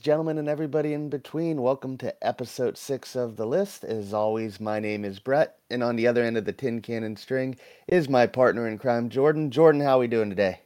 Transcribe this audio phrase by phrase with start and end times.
[0.00, 1.60] Gentlemen, and everybody in between.
[1.60, 3.84] Welcome to episode six of The List.
[3.84, 7.16] As always, my name is Brett, and on the other end of the tin cannon
[7.16, 9.50] string is my partner in crime, Jordan.
[9.50, 10.60] Jordan, how are we doing today?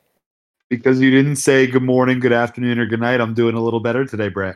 [0.71, 3.81] Because you didn't say good morning, good afternoon, or good night, I'm doing a little
[3.81, 4.55] better today, Brett.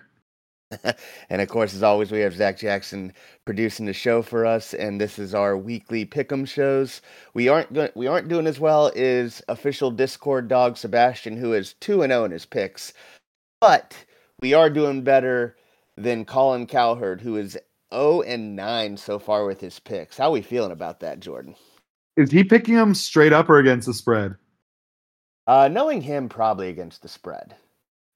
[1.28, 3.12] and of course, as always, we have Zach Jackson
[3.46, 7.02] producing the show for us, and this is our weekly pick'em shows.
[7.34, 11.72] We aren't go- we aren't doing as well as official Discord dog Sebastian, who is
[11.80, 12.92] two and zero oh in his picks,
[13.60, 14.04] but
[14.40, 15.56] we are doing better
[15.96, 20.18] than Colin Cowherd, who is zero oh and nine so far with his picks.
[20.18, 21.54] How are we feeling about that, Jordan?
[22.16, 24.34] Is he picking them straight up or against the spread?
[25.46, 27.54] Uh, knowing him, probably against the spread.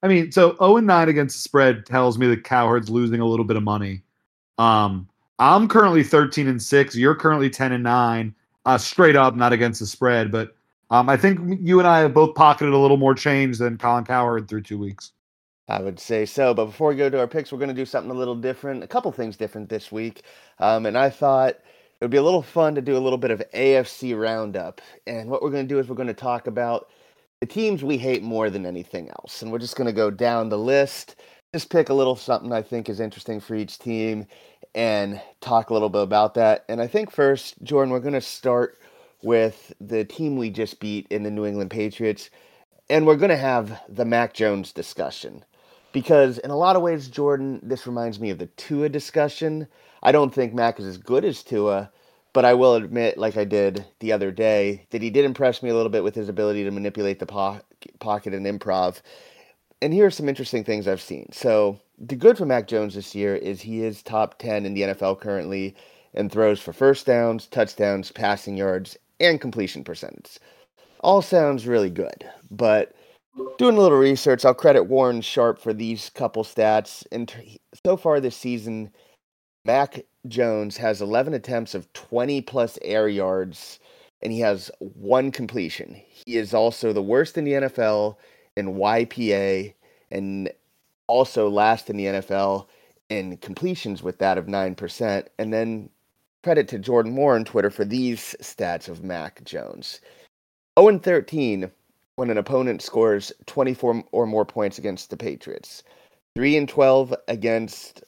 [0.03, 3.27] I mean, so 0 and 9 against the spread tells me that Cowherd's losing a
[3.27, 4.03] little bit of money.
[4.59, 6.97] Um, I'm currently 13 and 6.
[6.97, 8.35] You're currently 10 and 9.
[8.65, 10.55] Uh, straight up, not against the spread, but
[10.91, 14.05] um, I think you and I have both pocketed a little more change than Colin
[14.05, 15.13] Cowherd through two weeks.
[15.69, 16.55] I would say so.
[16.55, 18.83] But before we go to our picks, we're going to do something a little different,
[18.83, 20.23] a couple things different this week.
[20.59, 23.31] Um, and I thought it would be a little fun to do a little bit
[23.31, 24.81] of AFC roundup.
[25.07, 26.89] And what we're going to do is we're going to talk about
[27.41, 29.43] the teams we hate more than anything else.
[29.43, 31.17] And we're just going to go down the list,
[31.55, 34.27] just pick a little something I think is interesting for each team
[34.75, 36.65] and talk a little bit about that.
[36.69, 38.79] And I think first, Jordan, we're going to start
[39.23, 42.31] with the team we just beat in the New England Patriots.
[42.91, 45.45] And we're going to have the Mac Jones discussion.
[45.93, 49.69] Because in a lot of ways, Jordan, this reminds me of the Tua discussion.
[50.03, 51.91] I don't think Mac is as good as Tua,
[52.33, 55.71] but I will admit, like I did the other day, that he did impress me
[55.71, 57.61] a little bit with his ability to manipulate the po-
[58.01, 59.03] pocket and improv.
[59.83, 61.29] And here are some interesting things I've seen.
[61.33, 64.83] So, the good for Mac Jones this year is he is top 10 in the
[64.83, 65.77] NFL currently
[66.15, 70.39] and throws for first downs, touchdowns, passing yards, and completion percentage.
[71.01, 72.95] All sounds really good, but
[73.59, 77.07] doing a little research, I'll credit Warren Sharp for these couple stats.
[77.13, 77.33] And
[77.85, 78.91] so far this season,
[79.65, 83.79] Mac Jones has 11 attempts of 20 plus air yards,
[84.23, 86.01] and he has one completion.
[86.09, 88.17] He is also the worst in the NFL
[88.57, 89.75] in YPA
[90.11, 90.51] and
[91.07, 92.67] also last in the NFL
[93.09, 95.27] in completions with that of 9%.
[95.39, 95.89] And then
[96.43, 100.01] credit to Jordan Moore on Twitter for these stats of Mac Jones
[100.79, 101.71] 0 13
[102.17, 105.83] when an opponent scores 24 or more points against the Patriots,
[106.35, 108.05] 3 and 12 against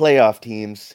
[0.00, 0.94] playoff teams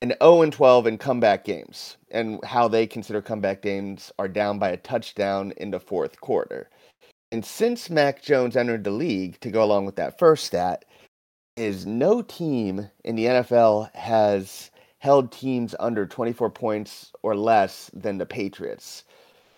[0.00, 4.58] and 0 and 12 in comeback games and how they consider comeback games are down
[4.58, 6.70] by a touchdown in the fourth quarter.
[7.30, 10.84] And since Mac Jones entered the league, to go along with that first stat,
[11.56, 14.70] is no team in the NFL has
[15.00, 19.04] held teams under 24 points or less than the Patriots.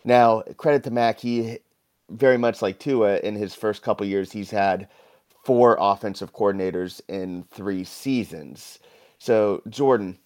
[0.05, 1.59] Now, credit to Mac, he
[2.11, 4.89] very much like Tua in his first couple years, he's had
[5.45, 8.79] four offensive coordinators in three seasons.
[9.19, 10.19] So, Jordan,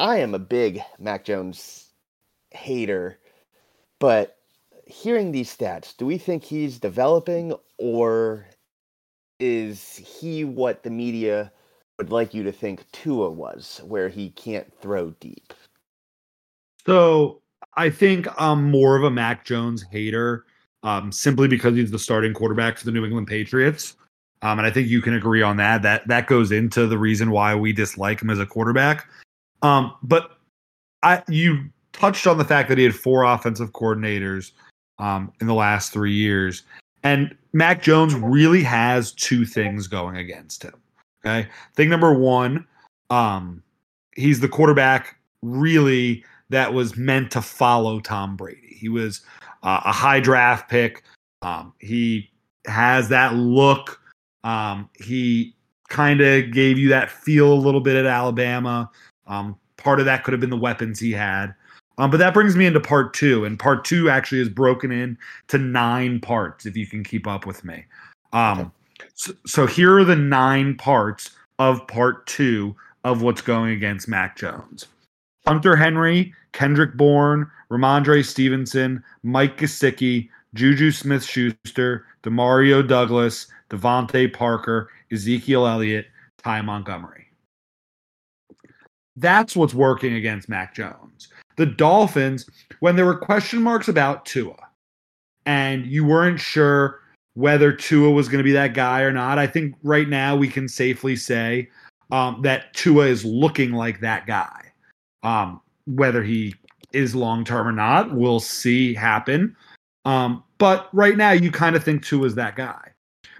[0.00, 1.92] I am a big Mac Jones
[2.50, 3.18] hater,
[3.98, 4.36] but
[4.86, 8.46] hearing these stats, do we think he's developing or
[9.38, 11.52] is he what the media
[11.98, 15.52] would like you to think Tua was, where he can't throw deep?
[16.86, 17.42] So
[17.74, 20.46] I think I'm more of a Mac Jones hater
[20.82, 23.96] um, simply because he's the starting quarterback for the New England Patriots.
[24.42, 25.82] Um, and I think you can agree on that.
[25.82, 29.08] That that goes into the reason why we dislike him as a quarterback.
[29.62, 30.38] Um, but
[31.02, 34.52] I you touched on the fact that he had four offensive coordinators
[34.98, 36.62] um, in the last three years,
[37.02, 40.74] and Mac Jones really has two things going against him.
[41.24, 42.64] Okay, thing number one,
[43.10, 43.60] um,
[44.14, 48.76] he's the quarterback really that was meant to follow Tom Brady.
[48.78, 49.20] He was
[49.62, 51.02] uh, a high draft pick.
[51.42, 52.30] Um, he
[52.66, 54.00] has that look
[54.44, 55.54] um, he
[55.88, 58.90] kind of gave you that feel a little bit at Alabama.
[59.26, 61.54] Um, part of that could have been the weapons he had.
[61.98, 65.18] Um, but that brings me into part two, and part two actually is broken in
[65.48, 66.64] to nine parts.
[66.64, 67.84] If you can keep up with me,
[68.32, 68.72] um,
[69.14, 74.36] so, so here are the nine parts of part two of what's going against Mac
[74.36, 74.86] Jones.
[75.48, 84.90] Hunter Henry, Kendrick Bourne, Rhamondre Stevenson, Mike Gesicki, Juju Smith Schuster, Demario Douglas, DeVante Parker,
[85.10, 86.04] Ezekiel Elliott,
[86.36, 87.28] Ty Montgomery.
[89.16, 91.28] That's what's working against Mac Jones.
[91.56, 92.44] The Dolphins,
[92.80, 94.68] when there were question marks about Tua,
[95.46, 97.00] and you weren't sure
[97.32, 100.48] whether Tua was going to be that guy or not, I think right now we
[100.48, 101.70] can safely say
[102.10, 104.67] um, that Tua is looking like that guy.
[105.22, 106.54] Um, whether he
[106.92, 109.56] is long term or not, we'll see happen.
[110.04, 112.92] Um, but right now, you kind of think Tua is that guy.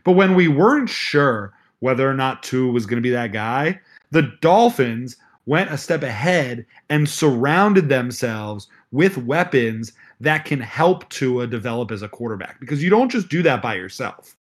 [0.04, 3.80] But when we weren't sure whether or not Tua was going to be that guy,
[4.10, 5.16] the Dolphins
[5.46, 12.02] went a step ahead and surrounded themselves with weapons that can help Tua develop as
[12.02, 14.36] a quarterback because you don't just do that by yourself.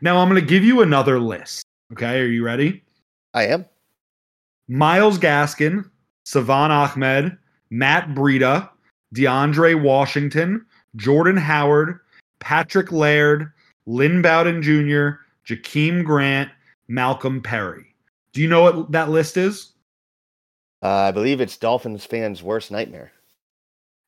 [0.00, 1.64] Now, I'm going to give you another list.
[1.92, 2.20] Okay.
[2.20, 2.84] Are you ready?
[3.34, 3.64] I am.
[4.68, 5.88] Miles Gaskin,
[6.26, 7.38] Salvon Ahmed,
[7.70, 8.68] Matt Breida,
[9.14, 12.00] DeAndre Washington, Jordan Howard,
[12.40, 13.52] Patrick Laird,
[13.86, 16.50] Lynn Bowden Jr., Jakeem Grant,
[16.88, 17.94] Malcolm Perry.
[18.32, 19.72] Do you know what that list is?
[20.82, 23.12] Uh, I believe it's Dolphins fans' worst nightmare.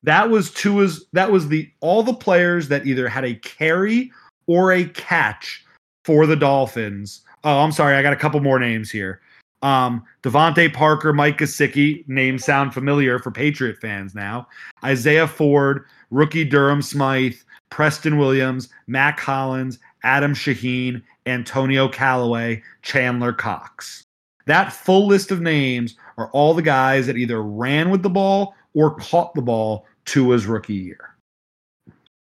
[0.02, 1.06] That was Tua's.
[1.12, 4.10] That was the all the players that either had a carry
[4.48, 5.64] or a catch
[6.04, 7.22] for the Dolphins.
[7.44, 9.20] Oh, I'm sorry, I got a couple more names here.
[9.62, 14.46] Um, DeVante Parker, Mike Gesicki, names sound familiar for Patriot fans now.
[14.84, 17.36] Isaiah Ford, rookie Durham Smythe,
[17.70, 24.04] Preston Williams, Mack Hollins, Adam Shaheen, Antonio Callaway, Chandler Cox.
[24.46, 28.54] That full list of names are all the guys that either ran with the ball
[28.74, 31.16] or caught the ball Tua's rookie year.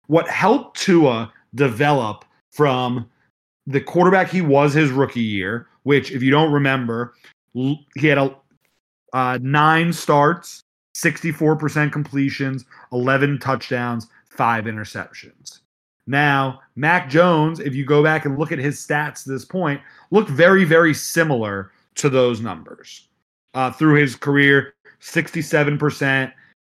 [0.06, 3.08] What helped Tua develop from
[3.66, 7.14] the quarterback he was his rookie year, which, if you don't remember,
[7.54, 8.36] he had a,
[9.14, 10.62] uh, nine starts,
[10.94, 15.60] 64% completions, 11 touchdowns, five interceptions.
[16.06, 19.80] Now, Mac Jones, if you go back and look at his stats to this point,
[20.10, 23.08] looked very, very similar to those numbers.
[23.54, 26.30] Uh, through his career, 67%,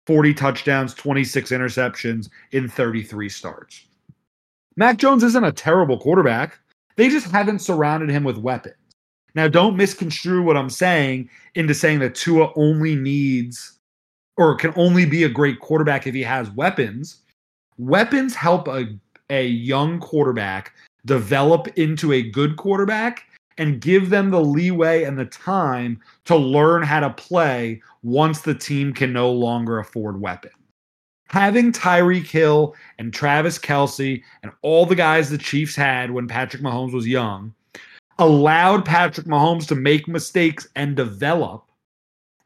[0.06, 3.86] 40 touchdowns, 26 interceptions in 33 starts.
[4.76, 6.60] Mac Jones isn't a terrible quarterback.
[6.94, 8.76] They just haven't surrounded him with weapons.
[9.34, 13.78] Now, don't misconstrue what I'm saying into saying that Tua only needs
[14.36, 17.18] or can only be a great quarterback if he has weapons.
[17.78, 18.98] Weapons help a
[19.30, 20.74] a young quarterback
[21.06, 23.24] develop into a good quarterback
[23.58, 28.54] and give them the leeway and the time to learn how to play once the
[28.54, 30.54] team can no longer afford weapons.
[31.28, 36.60] Having Tyreek Hill and Travis Kelce and all the guys the Chiefs had when Patrick
[36.60, 37.54] Mahomes was young
[38.20, 41.64] allowed Patrick Mahomes to make mistakes and develop.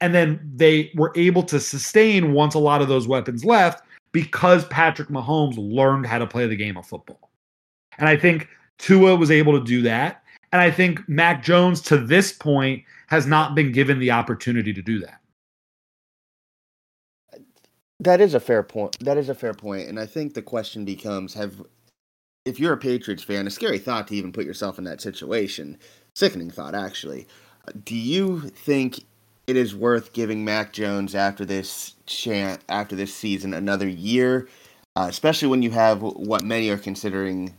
[0.00, 4.64] And then they were able to sustain once a lot of those weapons left because
[4.66, 7.30] Patrick Mahomes learned how to play the game of football.
[7.98, 8.48] And I think
[8.78, 10.22] Tua was able to do that.
[10.52, 14.82] And I think Mac Jones to this point has not been given the opportunity to
[14.82, 15.20] do that.
[18.00, 18.98] That is a fair point.
[19.00, 19.88] That is a fair point.
[19.88, 21.62] And I think the question becomes have
[22.44, 25.78] if you're a Patriots fan, a scary thought to even put yourself in that situation.
[26.14, 27.26] Sickening thought actually.
[27.84, 29.00] Do you think
[29.46, 34.48] it is worth giving Mac Jones after this chance after this season another year,
[34.96, 37.54] uh, especially when you have what many are considering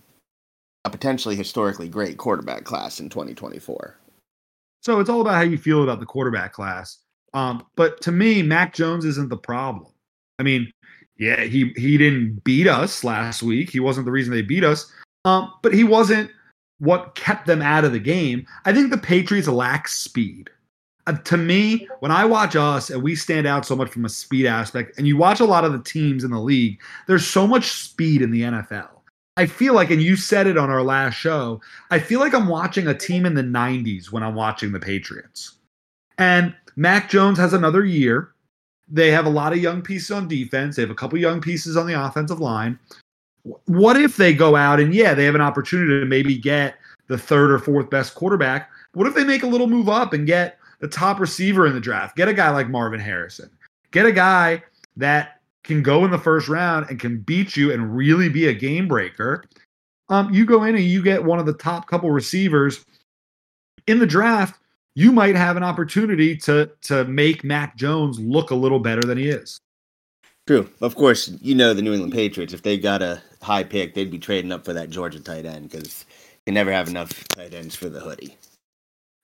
[0.83, 3.97] a potentially historically great quarterback class in 2024.
[4.81, 6.99] So it's all about how you feel about the quarterback class.
[7.33, 9.91] Um, but to me, Mac Jones isn't the problem.
[10.37, 10.71] I mean,
[11.17, 13.69] yeah, he he didn't beat us last week.
[13.69, 14.91] He wasn't the reason they beat us.
[15.23, 16.29] Um, but he wasn't
[16.79, 18.45] what kept them out of the game.
[18.65, 20.49] I think the Patriots lack speed
[21.07, 24.09] uh, to me, when I watch us and we stand out so much from a
[24.09, 27.45] speed aspect, and you watch a lot of the teams in the league, there's so
[27.45, 28.89] much speed in the NFL.
[29.37, 32.47] I feel like, and you said it on our last show, I feel like I'm
[32.47, 35.55] watching a team in the 90s when I'm watching the Patriots.
[36.17, 38.31] And Mac Jones has another year.
[38.87, 41.75] They have a lot of young pieces on defense, they have a couple young pieces
[41.75, 42.77] on the offensive line.
[43.65, 46.75] What if they go out and, yeah, they have an opportunity to maybe get
[47.07, 48.69] the third or fourth best quarterback?
[48.93, 51.79] What if they make a little move up and get the top receiver in the
[51.79, 52.15] draft.
[52.15, 53.49] Get a guy like Marvin Harrison.
[53.91, 54.63] Get a guy
[54.97, 58.53] that can go in the first round and can beat you and really be a
[58.53, 59.45] game breaker.
[60.09, 62.85] Um, you go in and you get one of the top couple receivers
[63.87, 64.59] in the draft.
[64.95, 69.17] You might have an opportunity to to make Mac Jones look a little better than
[69.17, 69.59] he is.
[70.47, 70.69] True.
[70.81, 72.53] Of course, you know the New England Patriots.
[72.53, 75.69] If they got a high pick, they'd be trading up for that Georgia tight end
[75.69, 76.05] because
[76.45, 78.37] they never have enough tight ends for the hoodie.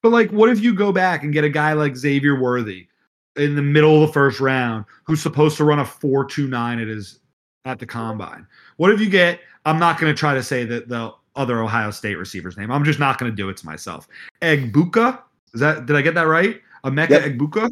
[0.02, 2.88] But like, what if you go back and get a guy like Xavier Worthy
[3.36, 6.80] in the middle of the first round who's supposed to run a four two nine
[6.80, 7.20] at his
[7.66, 8.48] at the combine?
[8.78, 9.40] What if you get?
[9.66, 12.72] I'm not going to try to say that the other Ohio State receiver's name.
[12.72, 14.08] I'm just not going to do it to myself.
[14.42, 15.20] Egbuka.
[15.54, 15.86] Is that?
[15.86, 16.62] Did I get that right?
[16.84, 17.24] Emeka yep.
[17.24, 17.72] Egbuka.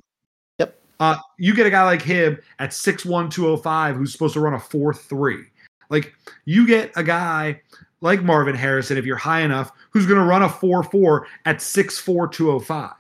[0.60, 0.80] Yep.
[1.00, 4.60] Uh, you get a guy like him at 6'1", 205 who's supposed to run a
[4.60, 5.46] four three.
[5.90, 6.14] Like
[6.46, 7.62] you get a guy
[8.02, 11.58] like Marvin Harrison, if you're high enough, who's going to run a 4 4 at
[11.58, 12.92] 6'4, 205.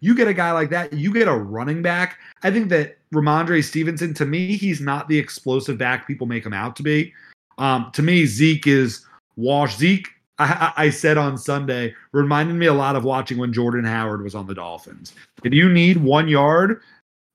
[0.00, 2.18] You get a guy like that, you get a running back.
[2.42, 6.52] I think that Rhamondre Stevenson, to me, he's not the explosive back people make him
[6.52, 7.12] out to be.
[7.58, 9.76] Um, to me, Zeke is wash.
[9.76, 14.22] Zeke I, I said on Sunday reminded me a lot of watching when Jordan Howard
[14.22, 15.14] was on the Dolphins.
[15.44, 16.80] If you need one yard,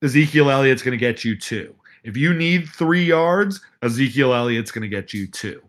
[0.04, 1.74] Ezekiel Elliott's going to get you two.
[2.04, 5.62] If you need three yards, Ezekiel Elliott's going to get you two.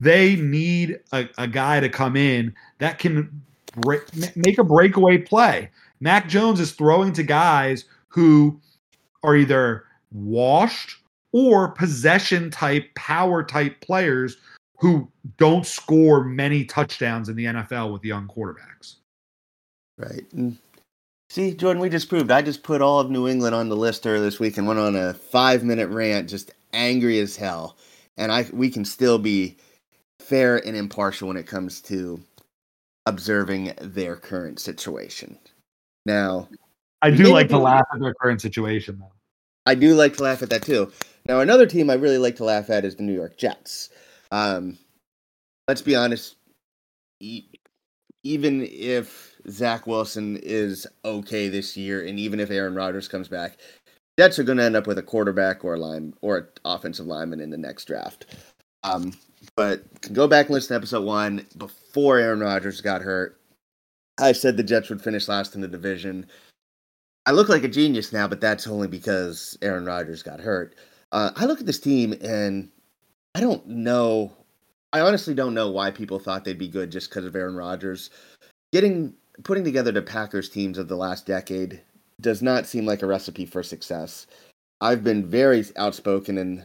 [0.00, 3.42] They need a, a guy to come in that can
[3.76, 4.02] break,
[4.36, 5.70] make a breakaway play.
[6.00, 8.60] Mac Jones is throwing to guys who
[9.22, 10.96] are either washed
[11.32, 14.36] or possession type, power type players
[14.84, 18.96] who don't score many touchdowns in the NFL with young quarterbacks.
[19.96, 20.30] Right.
[20.34, 20.58] And
[21.30, 24.06] see, Jordan, we just proved I just put all of New England on the list
[24.06, 27.78] earlier this week and went on a five minute rant, just angry as hell.
[28.18, 29.56] And I we can still be
[30.20, 32.22] fair and impartial when it comes to
[33.06, 35.38] observing their current situation.
[36.04, 36.46] Now,
[37.00, 39.12] I do like to laugh at their current situation, though.
[39.64, 40.92] I do like to laugh at that too.
[41.26, 43.88] Now, another team I really like to laugh at is the New York Jets.
[44.34, 44.76] Um,
[45.68, 46.34] let's be honest.
[47.20, 47.44] E-
[48.24, 53.58] even if Zach Wilson is okay this year, and even if Aaron Rodgers comes back,
[54.18, 57.06] Jets are going to end up with a quarterback or a line or an offensive
[57.06, 58.26] lineman in the next draft.
[58.82, 59.12] Um,
[59.56, 63.38] but go back and listen to episode one before Aaron Rodgers got hurt.
[64.18, 66.26] I said the Jets would finish last in the division.
[67.26, 70.74] I look like a genius now, but that's only because Aaron Rodgers got hurt.
[71.12, 72.68] Uh, I look at this team and
[73.34, 74.32] I don't know.
[74.92, 78.10] I honestly don't know why people thought they'd be good just because of Aaron Rodgers.
[78.72, 81.80] Getting putting together the Packers teams of the last decade
[82.20, 84.26] does not seem like a recipe for success.
[84.80, 86.64] I've been very outspoken in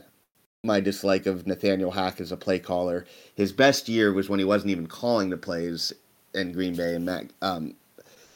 [0.64, 3.06] my dislike of Nathaniel Hack as a play caller.
[3.36, 5.94] His best year was when he wasn't even calling the plays
[6.36, 7.76] in Green Bay, and Matt, um,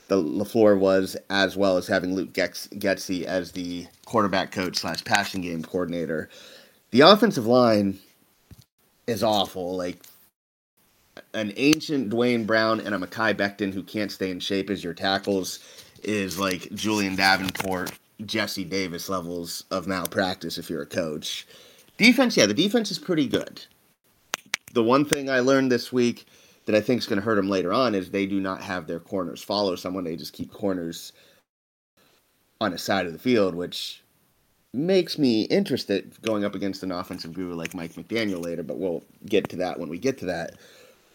[0.08, 5.42] the Lafleur was, as well as having Luke Getsy as the quarterback coach slash passing
[5.42, 6.30] game coordinator.
[6.92, 8.00] The offensive line
[9.08, 9.76] is awful.
[9.76, 10.00] Like
[11.34, 14.94] an ancient Duane Brown and a Mekhi Becton who can't stay in shape as your
[14.94, 15.60] tackles
[16.04, 17.92] is like Julian Davenport,
[18.26, 21.48] Jesse Davis levels of malpractice if you're a coach.
[21.98, 23.66] Defense, yeah, the defense is pretty good.
[24.74, 26.26] The one thing I learned this week
[26.66, 28.88] that I think is going to hurt them later on is they do not have
[28.88, 30.04] their corners follow someone.
[30.04, 31.14] They just keep corners
[32.60, 34.03] on a side of the field, which
[34.74, 39.04] makes me interested going up against an offensive guru like Mike McDaniel later, but we'll
[39.26, 40.56] get to that when we get to that.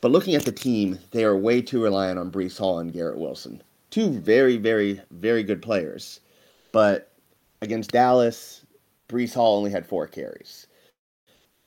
[0.00, 3.18] But looking at the team, they are way too reliant on Breece Hall and Garrett
[3.18, 3.62] Wilson.
[3.90, 6.20] Two very, very, very good players.
[6.70, 7.10] But
[7.62, 8.64] against Dallas,
[9.08, 10.66] Breece Hall only had four carries.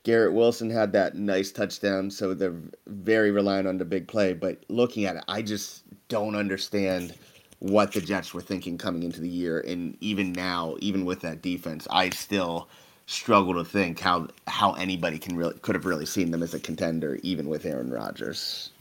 [0.04, 2.56] Garrett Wilson had that nice touchdown, so they're
[2.88, 4.34] very reliant on the big play.
[4.34, 7.14] But looking at it, I just don't understand
[7.62, 9.60] what the Jets were thinking coming into the year.
[9.62, 12.68] And even now, even with that defense, I still
[13.06, 16.60] struggle to think how how anybody can really could have really seen them as a
[16.60, 18.72] contender, even with Aaron Rodgers.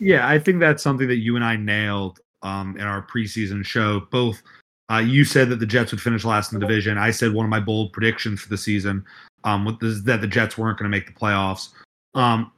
[0.00, 4.00] Yeah, I think that's something that you and I nailed um, in our preseason show.
[4.10, 4.42] Both
[4.90, 6.98] uh, you said that the Jets would finish last in the division.
[6.98, 9.04] I said one of my bold predictions for the season
[9.44, 11.68] um, that the Jets weren't going to make the playoffs.
[12.14, 12.50] Um,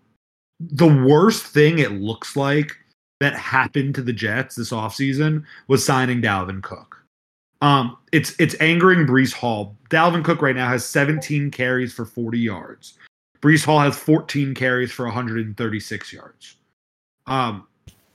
[0.59, 2.79] the worst thing it looks like
[3.21, 7.03] that happened to the Jets this offseason was signing Dalvin Cook.
[7.63, 9.77] Um, it's it's angering Breece Hall.
[9.91, 12.95] Dalvin Cook right now has 17 carries for 40 yards.
[13.41, 16.57] Breece Hall has 14 carries for 136 yards.
[17.27, 17.67] Um,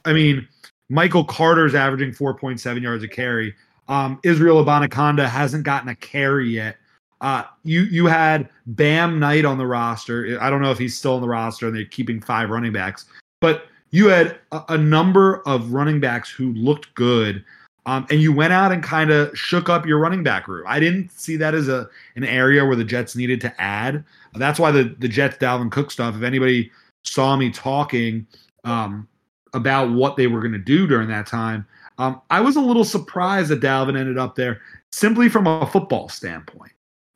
[0.05, 0.47] I mean,
[0.89, 3.55] Michael Carter's averaging 4.7 yards a carry.
[3.87, 6.77] Um, Israel Abanikanda hasn't gotten a carry yet.
[7.21, 10.37] Uh, you you had Bam Knight on the roster.
[10.41, 13.05] I don't know if he's still on the roster and they're keeping five running backs,
[13.41, 17.43] but you had a, a number of running backs who looked good.
[17.87, 20.65] Um, and you went out and kind of shook up your running back room.
[20.67, 24.03] I didn't see that as a an area where the Jets needed to add.
[24.35, 26.15] That's why the the Jets Dalvin Cook stuff.
[26.15, 26.71] If anybody
[27.03, 28.27] saw me talking
[28.65, 29.07] um,
[29.53, 31.65] about what they were going to do during that time,
[31.97, 36.07] um, I was a little surprised that Dalvin ended up there simply from a football
[36.07, 36.71] standpoint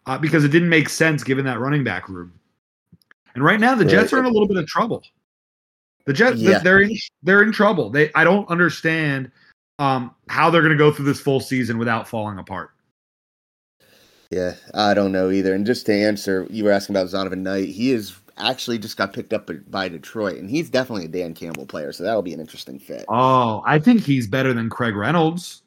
[0.08, 2.34] uh, because it didn't make sense given that running back room.
[3.36, 5.04] And right now, the Jets are in a little bit of trouble.
[6.06, 6.60] The Jets, yeah.
[6.60, 7.90] they're in, they're in trouble.
[7.90, 9.32] They, I don't understand
[9.80, 12.72] um, how they're going to go through this full season without falling apart.
[14.32, 15.54] Yeah, I don't know either.
[15.54, 17.70] And just to answer, you were asking about Zonovan Knight.
[17.70, 21.66] He is actually just got picked up by Detroit, and he's definitely a Dan Campbell
[21.66, 23.06] player, so that'll be an interesting fit.
[23.08, 25.64] Oh, I think he's better than Craig Reynolds.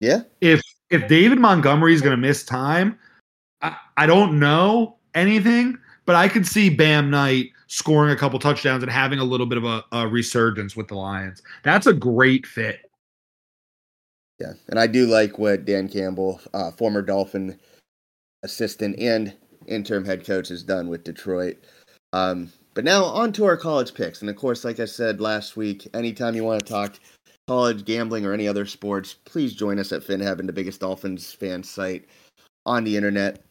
[0.00, 0.22] Yeah.
[0.40, 2.98] If if David Montgomery is going to miss time,
[3.62, 8.82] I, I don't know anything, but I could see Bam Knight scoring a couple touchdowns
[8.82, 11.40] and having a little bit of a, a resurgence with the Lions.
[11.62, 12.80] That's a great fit.
[14.38, 17.58] Yeah, and I do like what Dan Campbell, uh, former Dolphin
[18.42, 19.34] assistant and
[19.68, 21.64] interim head coach, has done with Detroit.
[22.12, 24.20] Um, but now on to our college picks.
[24.20, 26.98] And of course, like I said last week, anytime you want to talk
[27.48, 31.62] college gambling or any other sports, please join us at FinHeaven, the biggest Dolphins fan
[31.62, 32.06] site
[32.66, 33.42] on the internet.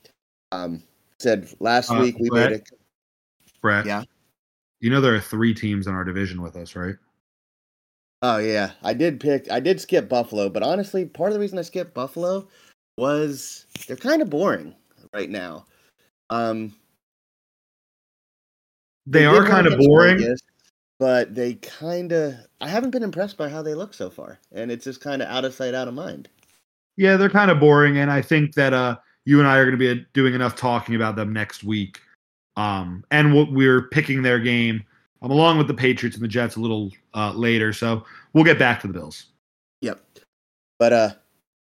[0.52, 0.84] Um,
[1.20, 2.52] said last Uh, week we Brett?
[2.52, 2.64] made a
[3.62, 3.86] Brett.
[3.86, 4.04] Yeah.
[4.82, 6.96] You know there are three teams in our division with us, right?
[8.24, 9.50] Oh yeah, I did pick.
[9.52, 12.48] I did skip Buffalo, but honestly, part of the reason I skipped Buffalo
[12.98, 14.76] was they're kind of boring
[15.14, 15.66] right now.
[16.30, 16.74] Um,
[19.06, 20.18] They, did are kind of boring.
[20.18, 20.42] Vegas,
[21.00, 22.36] but they kind of.
[22.60, 25.28] I haven't been impressed by how they look so far, and it's just kind of
[25.28, 26.30] out of sight, out of mind.
[26.98, 29.78] Yeah, they're kind of boring, and I think that uh, you and I are going
[29.78, 32.00] to be doing enough talking about them next week.
[32.58, 34.84] Um, and what we're picking their game
[35.22, 38.04] um, along with the Patriots and the Jets a little uh, later, so
[38.34, 39.28] we'll get back to the Bills.
[39.82, 40.02] Yep.
[40.80, 41.10] But uh,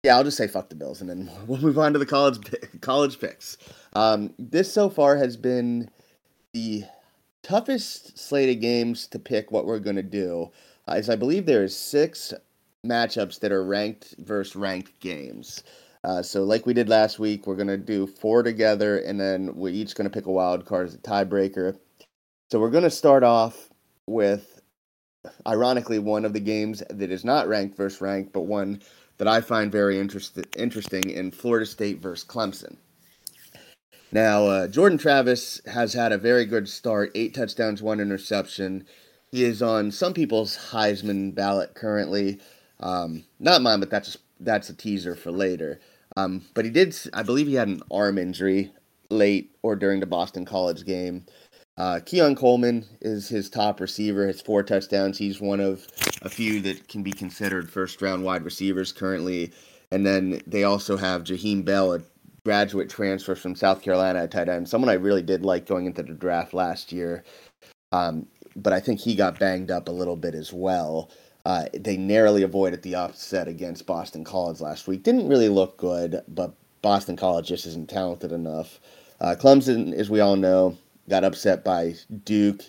[0.04, 2.38] yeah, I'll just say fuck the Bills, and then we'll move on to the college
[2.82, 3.58] college picks.
[3.94, 5.90] Um, this so far has been
[6.54, 6.84] the
[7.42, 10.52] toughest slate of games to pick what we're going to do,
[10.88, 12.34] uh, as I believe there is six
[12.86, 15.64] matchups that are ranked versus ranked games.
[16.04, 19.56] Uh, so, like we did last week, we're going to do four together, and then
[19.56, 21.78] we're each going to pick a wild card as a tiebreaker.
[22.52, 23.70] So, we're going to start off
[24.06, 24.62] with,
[25.48, 28.82] ironically, one of the games that is not ranked versus ranked, but one
[29.18, 32.76] that I find very interest- interesting in Florida State versus Clemson.
[34.12, 38.86] Now, uh, Jordan Travis has had a very good start eight touchdowns, one interception.
[39.32, 42.40] He is on some people's Heisman ballot currently.
[42.80, 45.80] Um, not mine, but that's that's a teaser for later.
[46.16, 48.72] Um, but he did, I believe he had an arm injury
[49.10, 51.26] late or during the Boston College game.
[51.76, 55.18] Uh, Keon Coleman is his top receiver, has four touchdowns.
[55.18, 55.88] He's one of
[56.22, 59.52] a few that can be considered first round wide receivers currently.
[59.92, 62.02] And then they also have Jaheim Bell, a
[62.46, 66.04] graduate transfer from South Carolina at tight end, someone I really did like going into
[66.04, 67.24] the draft last year.
[67.92, 71.10] Um, but I think he got banged up a little bit as well.
[71.46, 75.04] Uh, they narrowly avoided the upset against Boston College last week.
[75.04, 78.80] Didn't really look good, but Boston College just isn't talented enough.
[79.20, 80.78] Uh, Clemson, as we all know,
[81.10, 82.62] got upset by Duke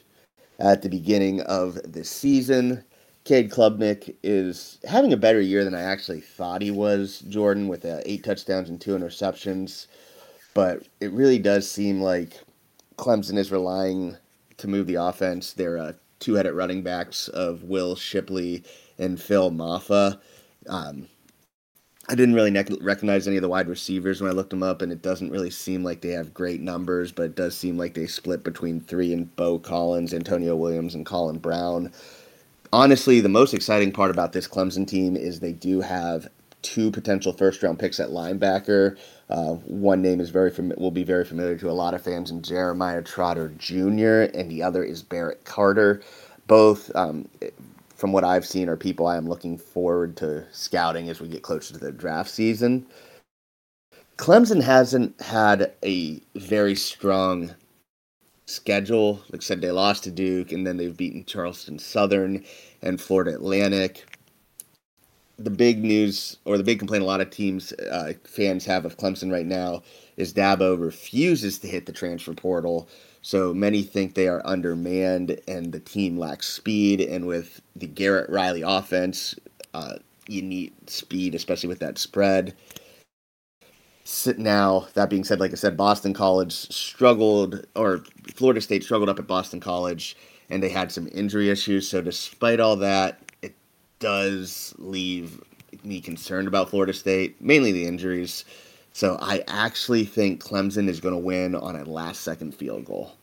[0.58, 2.84] at the beginning of the season.
[3.24, 7.84] Cade Klubnik is having a better year than I actually thought he was, Jordan, with
[7.84, 9.86] uh, eight touchdowns and two interceptions.
[10.52, 12.40] But it really does seem like
[12.96, 14.16] Clemson is relying
[14.58, 15.52] to move the offense.
[15.52, 15.92] They're uh,
[16.24, 18.64] two-headed running backs of Will Shipley
[18.98, 20.18] and Phil Mafah.
[20.68, 21.06] Um,
[22.08, 24.90] I didn't really recognize any of the wide receivers when I looked them up, and
[24.90, 28.06] it doesn't really seem like they have great numbers, but it does seem like they
[28.06, 31.92] split between three and Beaux Collins, Antonio Williams, and Colin Brown.
[32.72, 36.28] Honestly, the most exciting part about this Clemson team is they do have
[36.64, 38.98] two potential first round picks at linebacker.
[39.30, 42.32] Uh, one name is very fam- will be very familiar to a lot of fans,
[42.32, 46.02] in Jeremiah Trotter Jr., and the other is Barrett Carter.
[46.48, 47.28] Both, um,
[47.96, 51.42] from what I've seen, are people I am looking forward to scouting as we get
[51.42, 52.86] closer to the draft season.
[54.18, 57.54] Clemson hasn't had a very strong
[58.46, 59.22] schedule.
[59.30, 62.44] Like I said, they lost to Duke, and then they've beaten Charleston Southern
[62.82, 64.04] and Florida Atlantic.
[65.38, 68.96] The big news, or the big complaint a lot of teams, uh, fans have of
[68.96, 69.82] Clemson right now,
[70.16, 72.88] is Dabo refuses to hit the transfer portal.
[73.22, 77.00] So many think they are undermanned and the team lacks speed.
[77.00, 79.34] And with the Garrett Riley offense,
[79.72, 79.94] uh,
[80.28, 82.54] you need speed, especially with that spread.
[84.36, 89.18] Now, that being said, like I said, Boston College struggled, or Florida State struggled up
[89.18, 90.16] at Boston College,
[90.50, 91.88] and they had some injury issues.
[91.88, 93.23] So, despite all that,
[93.98, 95.42] does leave
[95.82, 98.44] me concerned about Florida State, mainly the injuries.
[98.92, 103.16] So, I actually think Clemson is going to win on a last second field goal.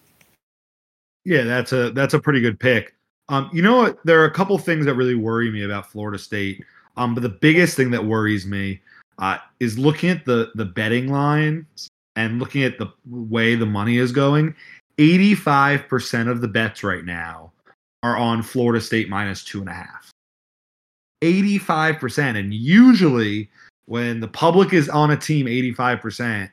[1.24, 2.96] Yeah, that's a that's a pretty good pick.
[3.30, 4.00] Um, you know what?
[4.04, 6.64] There are a couple things that really worry me about Florida State.
[6.98, 8.82] Um, but the biggest thing that worries me
[9.20, 13.98] uh, is looking at the the betting lines and looking at the way the money
[13.98, 14.56] is going.
[14.98, 17.52] Eighty five percent of the bets right now
[18.04, 20.01] are on Florida State minus two and a half.
[21.22, 23.50] Eighty five percent, and usually
[23.86, 26.50] when the public is on a team, eighty five percent,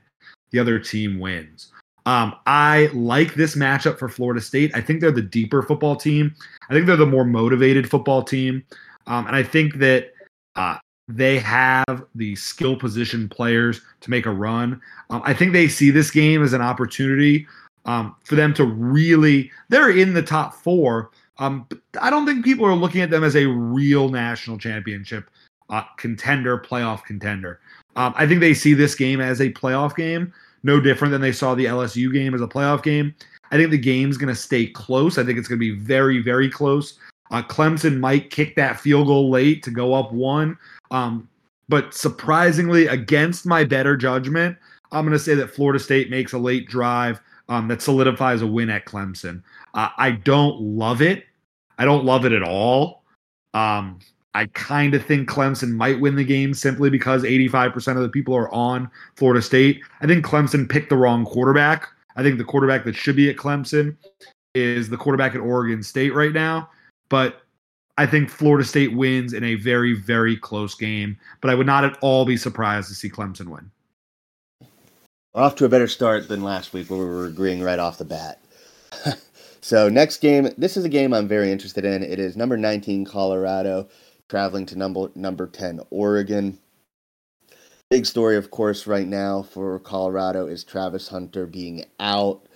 [0.50, 1.72] the other team wins.
[2.06, 4.70] Um, I like this matchup for Florida State.
[4.74, 6.34] I think they're the deeper football team.
[6.70, 8.64] I think they're the more motivated football team.
[9.06, 10.12] Um, and I think that
[10.56, 14.80] uh, they have the skill position players to make a run.
[15.10, 17.46] Um, I think they see this game as an opportunity
[17.84, 21.10] um, for them to really, they're in the top four.
[21.38, 21.66] Um,
[22.00, 25.30] I don't think people are looking at them as a real national championship
[25.70, 27.60] uh, contender, playoff contender.
[27.96, 31.32] Um, I think they see this game as a playoff game no different than they
[31.32, 33.14] saw the LSU game as a playoff game.
[33.50, 35.18] I think the game's going to stay close.
[35.18, 36.98] I think it's going to be very, very close.
[37.30, 40.58] Uh, Clemson might kick that field goal late to go up one.
[40.90, 41.28] Um,
[41.68, 44.56] but surprisingly, against my better judgment,
[44.92, 48.46] I'm going to say that Florida State makes a late drive um, that solidifies a
[48.46, 49.42] win at Clemson.
[49.78, 51.24] Uh, I don't love it.
[51.78, 53.04] I don't love it at all.
[53.54, 54.00] Um,
[54.34, 58.34] I kind of think Clemson might win the game simply because 85% of the people
[58.34, 59.80] are on Florida State.
[60.00, 61.86] I think Clemson picked the wrong quarterback.
[62.16, 63.96] I think the quarterback that should be at Clemson
[64.56, 66.68] is the quarterback at Oregon State right now.
[67.08, 67.42] But
[67.98, 71.16] I think Florida State wins in a very, very close game.
[71.40, 73.70] But I would not at all be surprised to see Clemson win.
[75.34, 77.96] We're Off to a better start than last week where we were agreeing right off
[77.96, 78.40] the bat.
[79.60, 82.02] so, next game, this is a game I'm very interested in.
[82.02, 83.88] It is number 19, Colorado
[84.28, 86.58] traveling to number number 10 Oregon.
[87.90, 92.46] Big story, of course, right now for Colorado is Travis Hunter being out.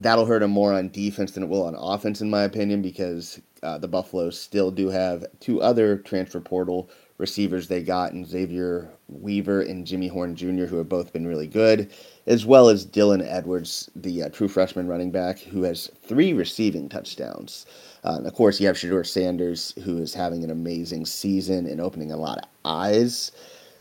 [0.00, 3.40] That'll hurt him more on defense than it will on offense, in my opinion, because
[3.62, 8.88] uh, the Buffaloes still do have two other transfer portal receivers they got in Xavier
[9.08, 11.90] Weaver and Jimmy Horn Jr., who have both been really good,
[12.26, 16.88] as well as Dylan Edwards, the uh, true freshman running back, who has three receiving
[16.88, 17.66] touchdowns.
[18.04, 21.80] Uh, and of course, you have Shedeur Sanders, who is having an amazing season and
[21.80, 23.32] opening a lot of eyes.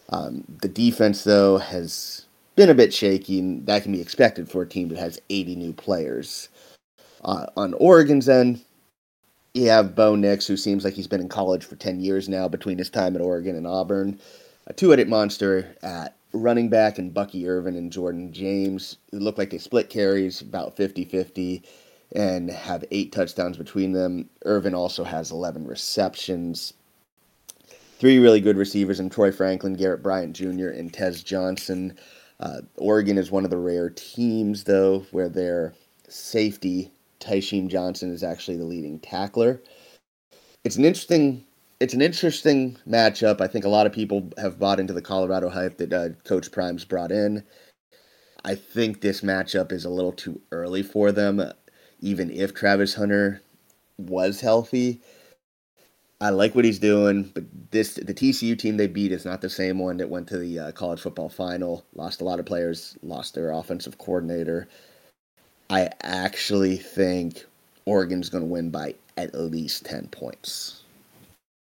[0.09, 4.63] Um, the defense, though, has been a bit shaky, and that can be expected for
[4.63, 6.49] a team that has 80 new players.
[7.23, 8.61] Uh, on Oregon's end,
[9.57, 12.47] you have Bo Nix, who seems like he's been in college for 10 years now
[12.47, 14.19] between his time at Oregon and Auburn.
[14.67, 19.37] A two headed monster at running back, and Bucky Irving and Jordan James, who look
[19.37, 21.63] like they split carries about 50 50
[22.13, 24.29] and have eight touchdowns between them.
[24.45, 26.73] Irving also has 11 receptions.
[27.99, 31.97] Three really good receivers in Troy Franklin, Garrett Bryant Jr., and Tez Johnson.
[32.39, 35.73] Uh, Oregon is one of the rare teams, though, where their
[36.07, 39.61] safety, Tysheem Johnson, is actually the leading tackler.
[40.63, 41.45] It's an interesting.
[41.79, 43.39] It's an interesting matchup.
[43.39, 46.51] I think a lot of people have bought into the Colorado hype that uh, Coach
[46.51, 47.43] Prime's brought in.
[48.43, 51.53] I think this matchup is a little too early for them
[51.99, 53.41] even if Travis Hunter
[53.97, 55.01] was healthy.
[56.19, 59.49] I like what he's doing, but this the TCU team they beat is not the
[59.49, 61.85] same one that went to the uh, college football final.
[61.93, 64.67] Lost a lot of players, lost their offensive coordinator.
[65.69, 67.45] I actually think
[67.85, 70.83] Oregon's going to win by at least 10 points.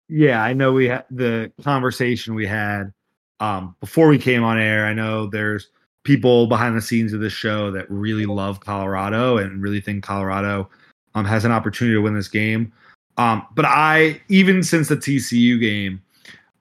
[0.07, 2.91] Yeah, I know we had the conversation we had
[3.39, 4.85] um, before we came on air.
[4.85, 5.69] I know there's
[6.03, 10.69] people behind the scenes of this show that really love Colorado and really think Colorado
[11.15, 12.71] um, has an opportunity to win this game.
[13.17, 16.01] Um, but I, even since the TCU game,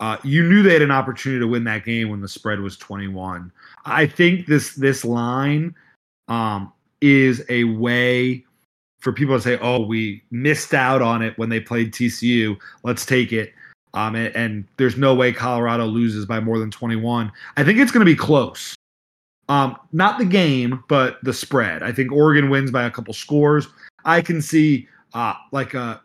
[0.00, 2.76] uh, you knew they had an opportunity to win that game when the spread was
[2.76, 3.52] 21.
[3.84, 5.74] I think this this line
[6.28, 8.44] um, is a way
[9.00, 12.56] for people to say, "Oh, we missed out on it when they played TCU.
[12.82, 13.52] Let's take it."
[13.94, 17.32] Um, and, and there's no way Colorado loses by more than 21.
[17.56, 18.76] I think it's going to be close.
[19.48, 21.82] Um, not the game, but the spread.
[21.82, 23.66] I think Oregon wins by a couple scores.
[24.04, 25.98] I can see uh, like uh,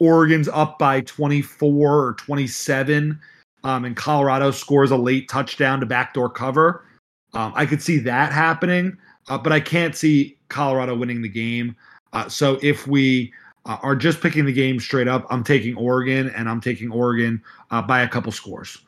[0.00, 3.18] Oregon's up by 24 or 27,
[3.62, 6.84] um, and Colorado scores a late touchdown to backdoor cover.
[7.32, 8.96] Um, I could see that happening,
[9.28, 11.76] uh, but I can't see Colorado winning the game.
[12.12, 13.32] Uh, so if we
[13.66, 17.42] uh, are just picking the game straight up, I'm taking Oregon, and I'm taking Oregon
[17.70, 18.78] uh, by a couple scores.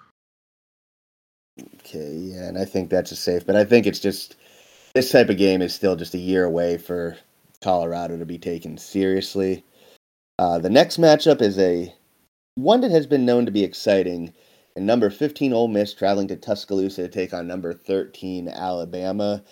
[1.80, 4.36] Okay, yeah, and I think that's a safe, but I think it's just
[4.94, 7.16] this type of game is still just a year away for
[7.62, 9.64] Colorado to be taken seriously.
[10.38, 11.94] Uh, the next matchup is a
[12.54, 14.32] one that has been known to be exciting.
[14.74, 19.42] And number 15 Ole Miss traveling to Tuscaloosa to take on number 13 Alabama.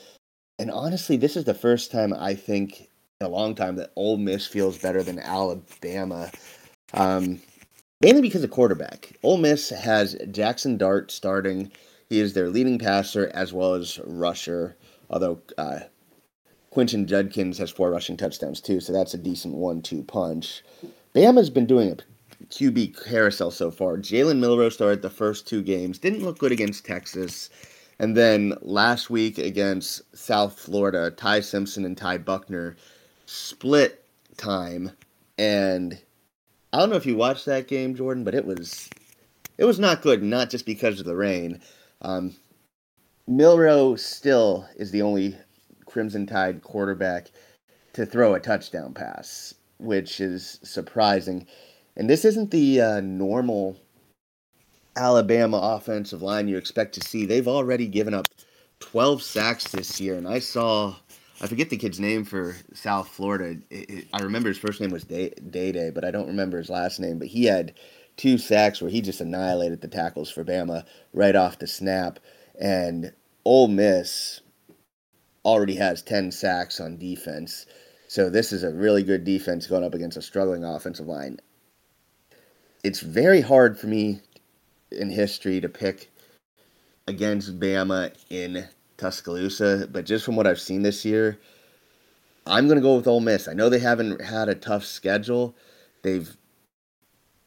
[0.61, 4.18] And honestly, this is the first time I think in a long time that Ole
[4.18, 6.31] Miss feels better than Alabama.
[6.92, 7.40] Um,
[8.03, 9.16] mainly because of quarterback.
[9.23, 11.73] Ole Miss has Jackson Dart starting
[12.11, 14.77] he is their leading passer as well as rusher,
[15.09, 15.79] although uh,
[16.75, 20.62] Quinshon Judkins has four rushing touchdowns too, so that's a decent one-two punch.
[21.14, 23.96] Bama's been doing a QB carousel so far.
[23.96, 27.49] Jalen Milroe started the first two games, didn't look good against Texas,
[28.01, 32.75] and then last week against South Florida, Ty Simpson and Ty Buchner
[33.27, 34.03] split
[34.39, 34.93] time,
[35.37, 36.01] and
[36.73, 38.89] I don't know if you watched that game, Jordan, but it was
[39.59, 41.61] it was not good, not just because of the rain.
[42.01, 42.35] Um,
[43.29, 45.37] Milroe still is the only
[45.85, 47.31] Crimson Tide quarterback
[47.93, 51.47] to throw a touchdown pass, which is surprising.
[51.97, 53.77] And this isn't the uh, normal
[54.96, 57.24] Alabama offensive line you expect to see.
[57.24, 58.26] They've already given up
[58.81, 60.96] 12 sacks this year, and I saw
[61.42, 63.61] I forget the kid's name for South Florida.
[63.70, 66.68] It, it, I remember his first name was Day Day, but I don't remember his
[66.68, 67.18] last name.
[67.18, 67.72] But he had
[68.16, 72.18] two sacks where he just annihilated the tackles for Bama right off the snap.
[72.61, 73.12] And
[73.46, 74.42] Ole Miss
[75.42, 77.64] already has 10 sacks on defense.
[78.07, 81.40] So this is a really good defense going up against a struggling offensive line.
[82.85, 84.20] It's very hard for me
[84.92, 86.11] in history to pick
[87.07, 91.38] against Bama in Tuscaloosa, but just from what I've seen this year,
[92.46, 93.48] I'm going to go with Ole Miss.
[93.48, 95.55] I know they haven't had a tough schedule.
[96.03, 96.37] They've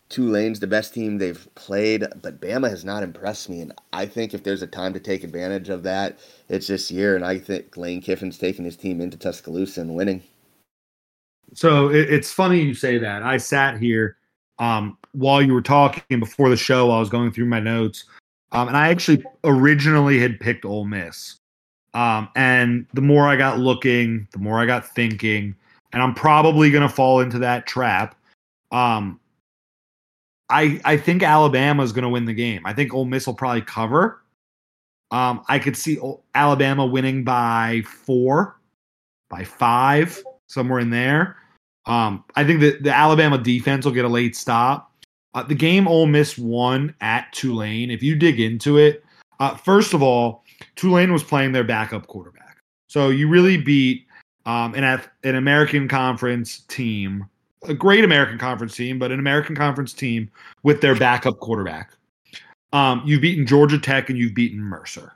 [0.10, 3.62] Tulane's the best team they've played, but Bama has not impressed me.
[3.62, 7.16] And I think if there's a time to take advantage of that, it's this year.
[7.16, 10.22] And I think Lane Kiffin's taking his team into Tuscaloosa and winning.
[11.56, 13.24] So it's funny you say that.
[13.24, 14.18] I sat here
[14.64, 16.90] um, while you were talking before the show.
[16.90, 18.06] I was going through my notes,
[18.54, 21.36] um, and I actually originally had picked Ole Miss.
[21.94, 25.54] Um, and the more I got looking, the more I got thinking,
[25.92, 28.16] and I'm probably going to fall into that trap.
[28.72, 29.20] Um,
[30.50, 32.62] I I think Alabama is going to win the game.
[32.66, 34.22] I think Ole Miss will probably cover.
[35.12, 36.00] Um, I could see
[36.34, 38.60] Alabama winning by four,
[39.30, 41.38] by five, somewhere in there.
[41.86, 44.92] Um, I think that the Alabama defense will get a late stop.
[45.34, 47.92] Uh, the game Ole Miss won at Tulane.
[47.92, 49.04] If you dig into it,
[49.40, 50.44] uh, first of all,
[50.76, 52.58] Tulane was playing their backup quarterback.
[52.88, 54.06] So you really beat
[54.46, 57.28] um, an, an American Conference team,
[57.64, 60.30] a great American Conference team, but an American Conference team
[60.62, 61.92] with their backup quarterback.
[62.72, 65.14] Um, you've beaten Georgia Tech and you've beaten Mercer.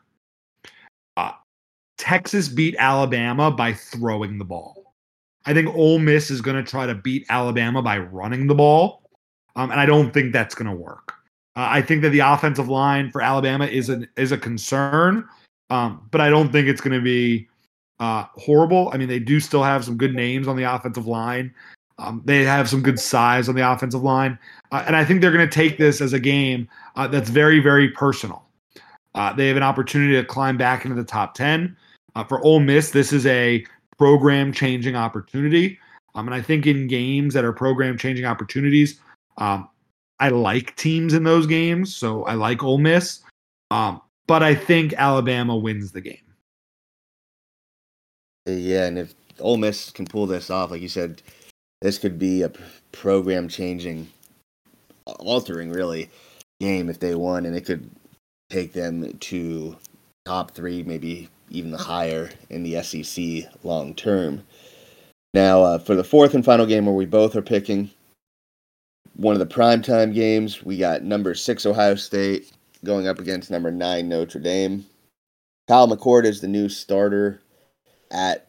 [1.16, 1.32] Uh,
[1.98, 4.77] Texas beat Alabama by throwing the ball.
[5.48, 9.10] I think Ole Miss is going to try to beat Alabama by running the ball,
[9.56, 11.14] um, and I don't think that's going to work.
[11.56, 15.26] Uh, I think that the offensive line for Alabama is an is a concern,
[15.70, 17.48] um, but I don't think it's going to be
[18.02, 18.92] uh, horrible.
[18.94, 21.54] I mean, they do still have some good names on the offensive line.
[21.98, 24.38] Um, they have some good size on the offensive line,
[24.74, 27.62] uh, and I think they're going to take this as a game uh, that's very,
[27.62, 28.44] very personal.
[29.16, 31.78] Uh, they have an opportunity to climb back into the top ten.
[32.16, 33.66] Uh, for Ole Miss, this is a
[33.98, 35.80] program-changing opportunity,
[36.16, 39.00] um, and I think in games that are program-changing opportunities,
[39.38, 39.70] um,
[40.20, 43.22] I like teams in those games, so I like Ole Miss.
[43.70, 46.18] Um, but I think Alabama wins the game.
[48.46, 51.22] Yeah, and if Ole Miss can pull this off, like you said,
[51.82, 52.52] this could be a
[52.92, 54.08] program changing,
[55.06, 56.10] altering really
[56.60, 57.90] game if they won, and it could
[58.50, 59.78] take them to
[60.26, 64.44] top three, maybe even higher in the SEC long term.
[65.34, 67.92] Now, uh, for the fourth and final game where we both are picking
[69.16, 72.52] one of the primetime games, we got number six Ohio State
[72.84, 74.86] going up against number nine Notre Dame.
[75.68, 77.42] Kyle McCord is the new starter
[78.12, 78.48] at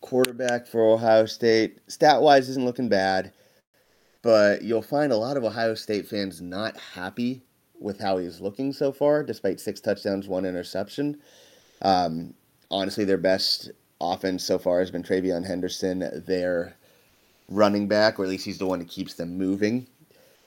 [0.00, 1.78] quarterback for Ohio State.
[1.88, 3.32] Stat wise, isn't looking bad,
[4.22, 7.42] but you'll find a lot of Ohio State fans not happy
[7.80, 11.18] with how he's looking so far, despite six touchdowns, one interception.
[11.82, 12.34] Um,
[12.70, 16.74] honestly, their best offense so far has been TreVeyon Henderson, their
[17.48, 19.86] running back, or at least he's the one that keeps them moving.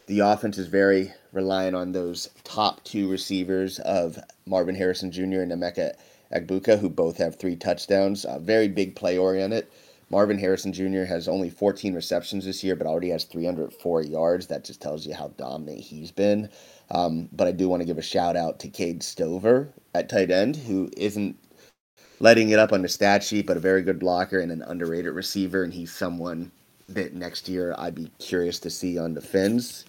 [0.08, 5.42] The offense is very reliant on those top two receivers of Marvin Harrison Jr.
[5.42, 5.94] and Emeka
[6.34, 8.26] Egbuka, who both have three touchdowns.
[8.26, 9.68] Uh, very big play oriented.
[10.12, 11.04] Marvin Harrison Jr.
[11.04, 14.48] has only 14 receptions this year, but already has 304 yards.
[14.48, 16.50] That just tells you how dominant he's been.
[16.91, 20.32] Um, but I do want to give a shout out to Cade Stover at tight
[20.32, 21.38] end, who isn't
[22.19, 25.13] letting it up on the stat sheet, but a very good blocker and an underrated
[25.13, 25.63] receiver.
[25.63, 26.52] And he's someone
[26.88, 29.86] that next year I'd be curious to see on the Fins.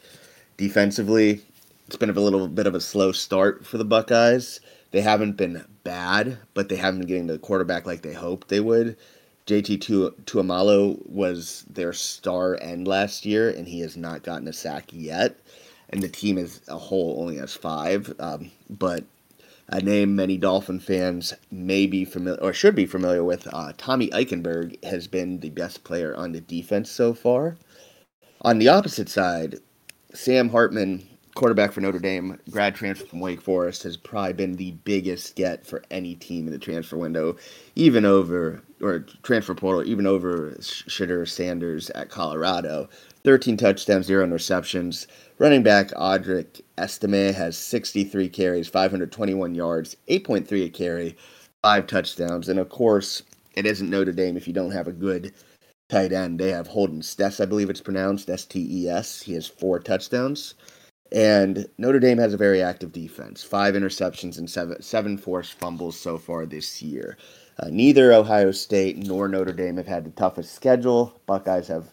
[0.59, 1.40] Defensively,
[1.87, 4.61] it's been a little bit of a slow start for the Buckeyes.
[4.90, 8.61] They haven't been bad, but they haven't been getting the quarterback like they hoped they
[8.61, 8.96] would.
[9.46, 14.87] JT Tuimoloau was their star end last year, and he has not gotten a sack
[14.92, 15.38] yet.
[15.88, 18.14] And the team as a whole only has five.
[18.20, 19.05] Um, but
[19.68, 24.09] a name many Dolphin fans may be familiar or should be familiar with, uh, Tommy
[24.09, 27.57] Eichenberg has been the best player on the defense so far.
[28.42, 29.61] On the opposite side,
[30.12, 34.72] Sam Hartman, quarterback for Notre Dame, grad transfer from Wake Forest, has probably been the
[34.72, 37.37] biggest get for any team in the transfer window,
[37.76, 42.88] even over or transfer portal, even over Shedeur Sanders at Colorado.
[43.25, 45.07] 13 touchdowns, zero interceptions.
[45.38, 51.16] Running back Audric Estime has 63 carries, 521 yards, 8.3 a carry,
[51.62, 52.49] five touchdowns.
[52.49, 53.23] And of course,
[53.55, 55.33] it isn't Notre Dame if you don't have a good
[55.88, 56.38] tight end.
[56.38, 59.23] They have Holden Stes, I believe it's pronounced S T E S.
[59.23, 60.55] He has four touchdowns.
[61.12, 63.43] And Notre Dame has a very active defense.
[63.43, 67.19] Five interceptions and seven seven forced fumbles so far this year.
[67.61, 71.20] Uh, neither Ohio State nor Notre Dame have had the toughest schedule.
[71.27, 71.92] Buckeyes have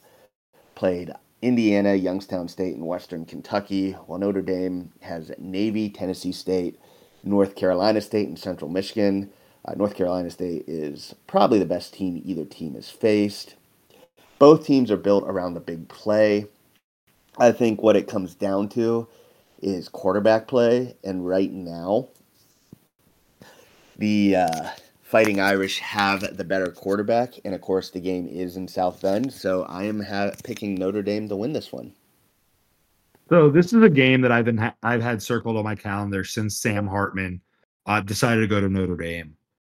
[0.75, 6.80] played Indiana, Youngstown State, and Western Kentucky, while Notre Dame has Navy, Tennessee State,
[7.21, 9.30] North Carolina State, and Central Michigan.
[9.65, 13.56] Uh, North Carolina State is probably the best team either team has faced.
[14.39, 16.45] Both teams are built around the big play.
[17.38, 19.10] I think what it comes down to
[19.62, 22.08] is quarterback play, and right now,
[23.97, 24.69] the uh,
[25.07, 29.31] Fighting Irish have the better quarterback, and of course, the game is in South Bend,
[29.31, 31.93] so I am ha- picking Notre Dame to win this one.
[33.29, 36.25] So this is a game that I've been ha- I've had circled on my calendar
[36.25, 37.39] since Sam Hartman
[37.85, 39.33] uh, decided to go to Notre Dame.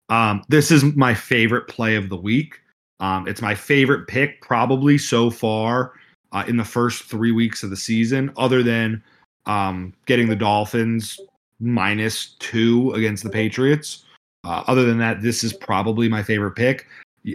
[0.09, 2.61] Um, this is my favorite play of the week.
[2.99, 5.93] Um, it's my favorite pick probably so far
[6.31, 9.01] uh, in the first three weeks of the season, other than
[9.47, 11.19] um, getting the Dolphins
[11.59, 14.05] minus two against the Patriots.
[14.43, 16.87] Uh, other than that, this is probably my favorite pick.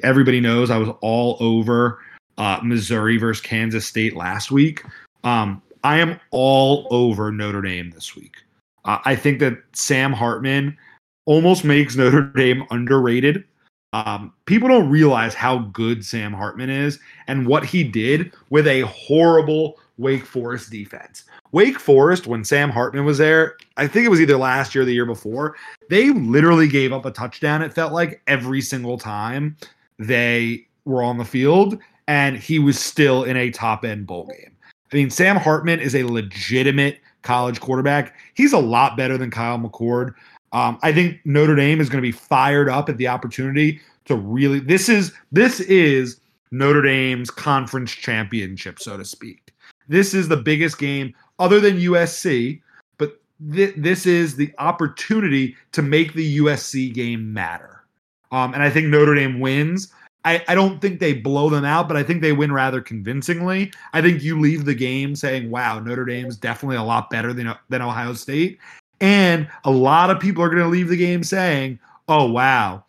[0.03, 2.01] Everybody knows I was all over
[2.37, 4.83] uh, Missouri versus Kansas State last week.
[5.25, 8.37] Um, I am all over Notre Dame this week.
[8.85, 10.77] Uh, I think that Sam Hartman
[11.25, 13.45] almost makes Notre Dame underrated.
[13.93, 18.83] Um, people don't realize how good Sam Hartman is and what he did with a
[18.83, 21.25] horrible Wake Forest defense.
[21.53, 24.85] Wake Forest, when Sam Hartman was there, I think it was either last year or
[24.85, 25.57] the year before,
[25.89, 27.63] they literally gave up a touchdown.
[27.63, 29.57] It felt like every single time
[29.99, 34.55] they were on the field, and he was still in a top end bowl game.
[34.93, 38.15] I mean, Sam Hartman is a legitimate college quarterback.
[38.35, 40.15] He's a lot better than Kyle McCord.
[40.53, 44.17] Um, I think Notre Dame is going to be fired up at the opportunity to
[44.17, 44.61] really.
[44.61, 49.53] This is this is Notre Dame's conference championship, so to speak.
[49.89, 52.61] This is the biggest game other than USC,
[52.99, 53.21] but
[53.53, 57.85] th- this is the opportunity to make the USC game matter.
[58.31, 59.93] Um, and I think Notre Dame wins.
[60.25, 63.73] I, I don't think they blow them out, but I think they win rather convincingly.
[63.93, 67.55] I think you leave the game saying, wow, Notre Dame's definitely a lot better than,
[67.69, 68.59] than Ohio State.
[69.01, 72.85] And a lot of people are going to leave the game saying, oh, wow,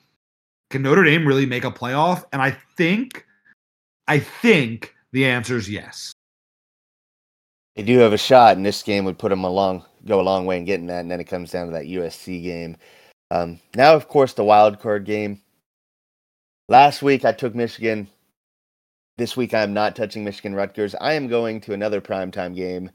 [0.69, 2.23] can Notre Dame really make a playoff?
[2.31, 3.25] And I think,
[4.07, 6.13] I think the answer is yes.
[7.75, 10.45] They do have a shot, and this game would put them along, go a long
[10.45, 11.01] way in getting that.
[11.01, 12.75] And then it comes down to that USC game.
[13.31, 15.41] Um, now, of course, the wild card game.
[16.67, 18.07] Last week I took Michigan.
[19.17, 20.95] This week I am not touching Michigan Rutgers.
[20.99, 22.91] I am going to another primetime game,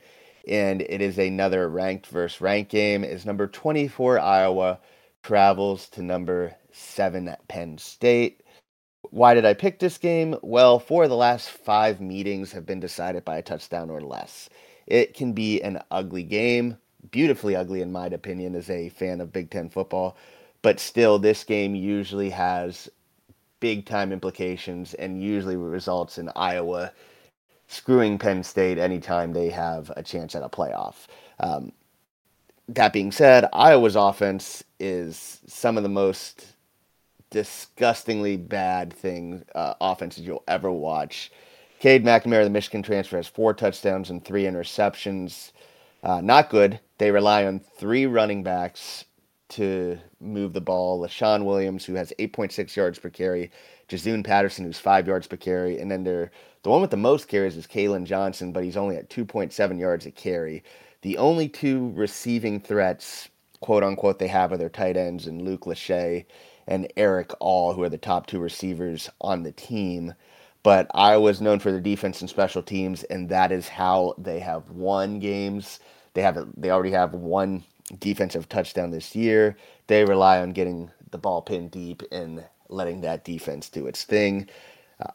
[0.48, 3.04] and it is another ranked versus ranked game.
[3.04, 4.78] Is number 24 Iowa
[5.22, 8.42] travels to number 7 Penn State.
[9.10, 10.36] Why did I pick this game?
[10.42, 14.48] Well, four of the last five meetings have been decided by a touchdown or less.
[14.86, 16.78] It can be an ugly game,
[17.10, 20.16] beautifully ugly in my opinion as a fan of Big 10 football,
[20.62, 22.90] but still this game usually has
[23.60, 26.92] big time implications and usually results in Iowa
[27.74, 31.06] screwing Penn State anytime they have a chance at a playoff.
[31.40, 31.72] Um,
[32.68, 36.46] that being said, Iowa's offense is some of the most
[37.30, 41.32] disgustingly bad things uh, offenses you'll ever watch.
[41.80, 45.52] Cade McNamara, the Michigan transfer, has four touchdowns and three interceptions.
[46.02, 46.80] Uh, not good.
[46.98, 49.04] They rely on three running backs
[49.50, 51.00] to move the ball.
[51.00, 53.50] Leshon Williams, who has 8.6 yards per carry,
[53.88, 56.30] Jaziun Patterson, who's five yards per carry, and then they're,
[56.64, 60.06] the one with the most carries is Kaleb Johnson, but he's only at 2.7 yards
[60.06, 60.64] a carry.
[61.02, 63.28] The only two receiving threats,
[63.60, 66.24] quote unquote, they have are their tight ends and Luke Lachey
[66.66, 70.14] and Erick All, who are the top two receivers on the team.
[70.62, 74.70] But Iowa's known for their defense and special teams, and that is how they have
[74.70, 75.80] won games.
[76.14, 77.64] They have they already have one
[77.98, 79.58] defensive touchdown this year.
[79.88, 84.48] They rely on getting the ball pinned deep and letting that defense do its thing.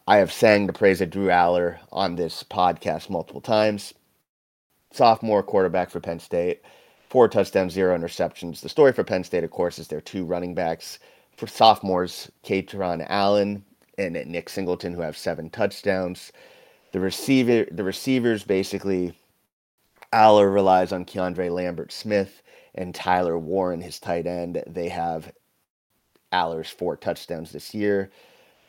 [0.06, 3.94] I have sang the praise of Drew Allar on this podcast multiple times.
[4.92, 6.62] Sophomore quarterback for Penn State,
[7.08, 8.60] four touchdowns, zero interceptions.
[8.60, 10.98] The story for Penn State, of course, is their two running backs
[11.36, 13.64] for sophomores, Kaytron Allen
[13.96, 16.32] and Nick Singleton, who have seven touchdowns.
[16.92, 19.14] The receiver, the receivers, basically,
[20.12, 22.42] Allar relies on Keandre Lambert Smith
[22.74, 24.62] and Tyler Warren, his tight end.
[24.66, 25.32] They have
[26.32, 28.10] Allar's four touchdowns this year.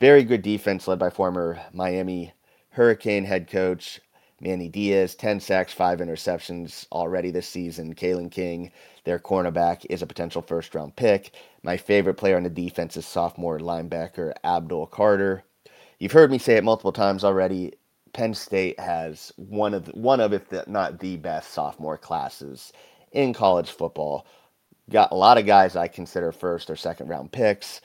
[0.02, 2.32] Very good defense led by former Miami
[2.70, 4.00] Hurricane head coach
[4.40, 7.94] Manny Diaz, 10 sacks, five interceptions already this season.
[7.94, 8.72] Kalen King,
[9.04, 11.36] their cornerback, is a potential first round pick.
[11.62, 15.44] My favorite player on the defense is sophomore linebacker Abdul Carter.
[16.00, 17.74] You've heard me say it multiple times already.
[18.12, 22.72] Penn State has one of the, one of if the, not the best sophomore classes
[23.12, 24.26] in college football.
[24.90, 27.80] Got a lot of guys I consider first or second round picks.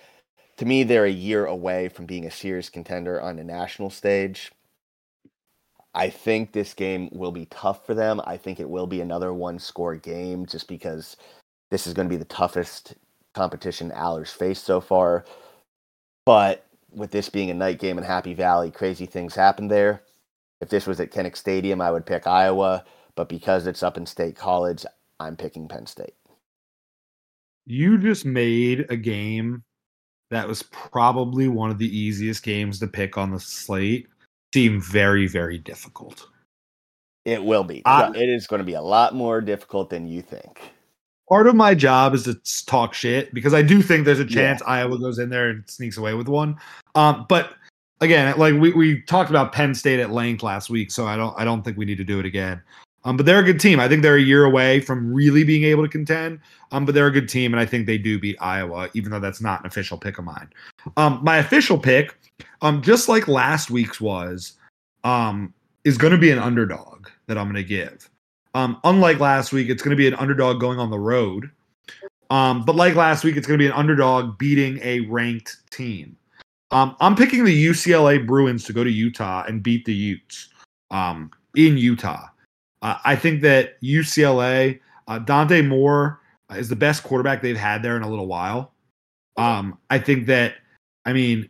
[0.58, 4.52] To me, they're a year away from being a serious contender on the national stage.
[5.94, 8.22] I think this game will be tough for them.
[8.26, 11.18] I think it will be another one score game just because
[11.72, 12.96] this is going to be the toughest
[13.34, 15.26] competition Allar's faced so far.
[16.26, 20.04] But with this being a night game in Happy Valley, crazy things happen there.
[20.62, 22.84] If this was at Kinnick Stadium, I would pick Iowa.
[23.16, 24.86] But because it's up in State College,
[25.20, 26.16] I'm picking Penn State.
[27.66, 29.64] You just made a game
[30.30, 34.08] that was probably one of the easiest games to pick on the slate
[34.54, 36.28] seem very, very difficult.
[37.26, 37.82] It will be.
[37.86, 40.62] Uh, it is going to be a lot more difficult than you think.
[41.28, 44.62] Part of my job is to talk shit because I do think there's a chance
[44.62, 44.74] yeah.
[44.74, 46.56] Iowa goes in there and sneaks away with one.
[46.96, 47.52] Um, but
[48.00, 51.38] again, like we, we talked about Penn State at length last week, so I don't
[51.38, 52.62] I don't think we need to do it again.
[53.08, 53.80] Um, but they're a good team.
[53.80, 56.42] I think they're a year away from really being able to contend.
[56.74, 59.22] Um, but they're a good team, and I think they do beat Iowa, even though
[59.22, 60.50] that's not an official pick of mine.
[60.98, 62.20] Um, my official pick,
[62.62, 64.58] um, just like last week's was,
[65.06, 65.54] um,
[65.86, 68.10] is going to be an underdog that I'm going to give.
[68.54, 71.50] Um, unlike last week, it's going to be an underdog going on the road.
[72.30, 76.18] Um, but like last week, it's going to be an underdog beating a ranked team.
[76.72, 80.50] Um, I'm picking the UCLA Bruins to go to Utah and beat the Utes
[80.92, 82.28] um, in Utah.
[82.88, 84.80] Uh, I think that UCLA,
[85.10, 86.22] uh, Dante Moore
[86.56, 88.72] is the best quarterback they've had there in a little while.
[89.36, 90.56] Um, I think that,
[91.06, 91.50] I mean,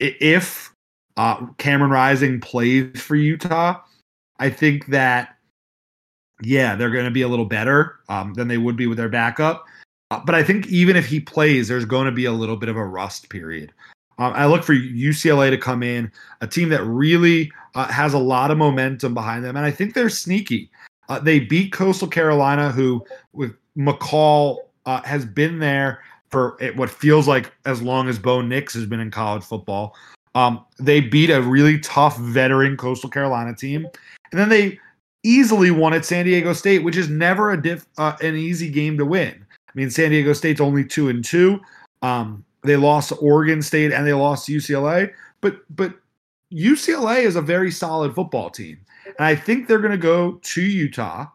[0.00, 0.74] if
[1.18, 3.82] uh, Cameron Rising plays for Utah,
[4.38, 5.36] I think that,
[6.42, 9.10] yeah, they're going to be a little better um, than they would be with their
[9.10, 9.66] backup.
[10.10, 12.70] Uh, but I think even if he plays, there's going to be a little bit
[12.70, 13.74] of a rust period.
[14.18, 16.10] Um, I look for UCLA to come in,
[16.40, 19.92] a team that really uh, has a lot of momentum behind them, and I think
[19.92, 20.70] they're sneaky.
[21.08, 27.26] Uh, they beat Coastal Carolina, who with McCall uh, has been there for what feels
[27.26, 29.96] like as long as Bo Nix has been in college football.
[30.34, 33.86] Um, they beat a really tough veteran Coastal Carolina team,
[34.30, 34.78] and then they
[35.22, 38.96] easily won at San Diego State, which is never a diff, uh, an easy game
[38.98, 39.34] to win.
[39.50, 41.60] I mean, San Diego State's only two and two.
[42.02, 45.94] Um, they lost to Oregon State and they lost to UCLA, but but
[46.52, 48.78] UCLA is a very solid football team,
[49.18, 51.26] and I think they're going to go to Utah.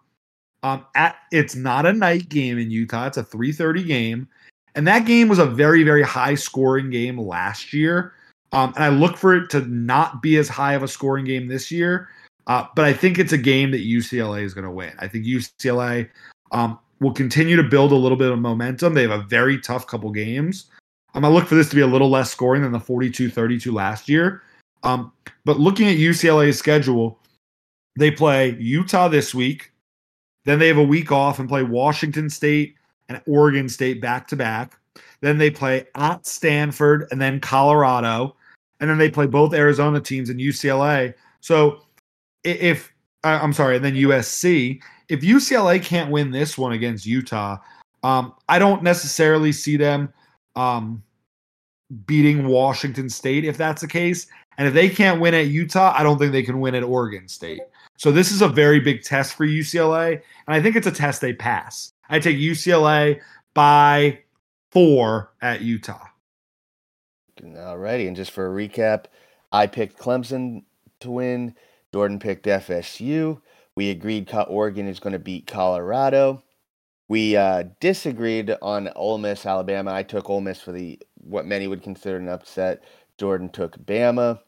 [0.63, 4.27] Um, at it's not a night game in Utah; it's a 3:30 game,
[4.75, 8.13] and that game was a very very high scoring game last year.
[8.53, 11.47] Um, and I look for it to not be as high of a scoring game
[11.47, 12.09] this year.
[12.47, 14.93] Uh, but I think it's a game that UCLA is going to win.
[14.99, 16.09] I think UCLA
[16.51, 18.93] um, will continue to build a little bit of momentum.
[18.93, 20.65] They have a very tough couple games.
[21.13, 23.29] I'm going to look for this to be a little less scoring than the 42
[23.29, 24.43] 32 last year.
[24.83, 25.11] Um,
[25.45, 27.19] but looking at UCLA's schedule,
[27.95, 29.71] they play Utah this week.
[30.45, 32.75] Then they have a week off and play Washington State
[33.09, 34.77] and Oregon State back to back.
[35.21, 38.35] Then they play at Stanford and then Colorado.
[38.79, 41.13] And then they play both Arizona teams and UCLA.
[41.39, 41.81] So
[42.43, 44.81] if I'm sorry, and then USC.
[45.09, 47.57] If UCLA can't win this one against Utah,
[48.03, 50.13] um, I don't necessarily see them
[50.55, 51.03] um,
[52.05, 54.27] beating Washington State if that's the case.
[54.57, 57.27] And if they can't win at Utah, I don't think they can win at Oregon
[57.27, 57.61] State.
[57.97, 60.13] So this is a very big test for UCLA,
[60.47, 61.93] and I think it's a test they pass.
[62.09, 63.21] I take UCLA
[63.53, 64.19] by
[64.71, 66.07] four at Utah.
[67.41, 69.05] Alrighty, and just for a recap,
[69.51, 70.63] I picked Clemson
[71.01, 71.55] to win.
[71.93, 73.41] Jordan picked FSU.
[73.75, 76.43] We agreed Oregon is going to beat Colorado.
[77.09, 79.93] We uh, disagreed on Ole Miss, Alabama.
[79.93, 82.83] I took Ole Miss for the what many would consider an upset.
[83.17, 84.39] Jordan took Bama.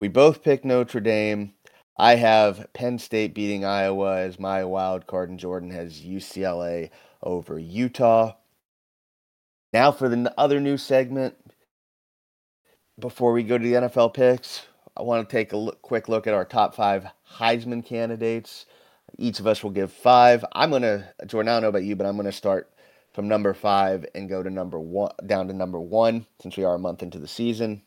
[0.00, 1.54] We both picked Notre Dame.
[1.98, 6.90] I have Penn State beating Iowa as my wild card, and Jordan has UCLA
[7.22, 8.34] over Utah.
[9.72, 11.34] Now for the other new segment.
[12.98, 16.26] Before we go to the NFL picks, I want to take a look, quick look
[16.26, 18.66] at our top five Heisman candidates.
[19.16, 20.44] Each of us will give five.
[20.52, 21.48] I'm gonna Jordan.
[21.48, 22.70] I don't know about you, but I'm gonna start
[23.12, 26.74] from number five and go to number one down to number one since we are
[26.74, 27.82] a month into the season.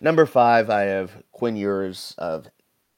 [0.00, 2.48] Number five, I have Quinn Ewers of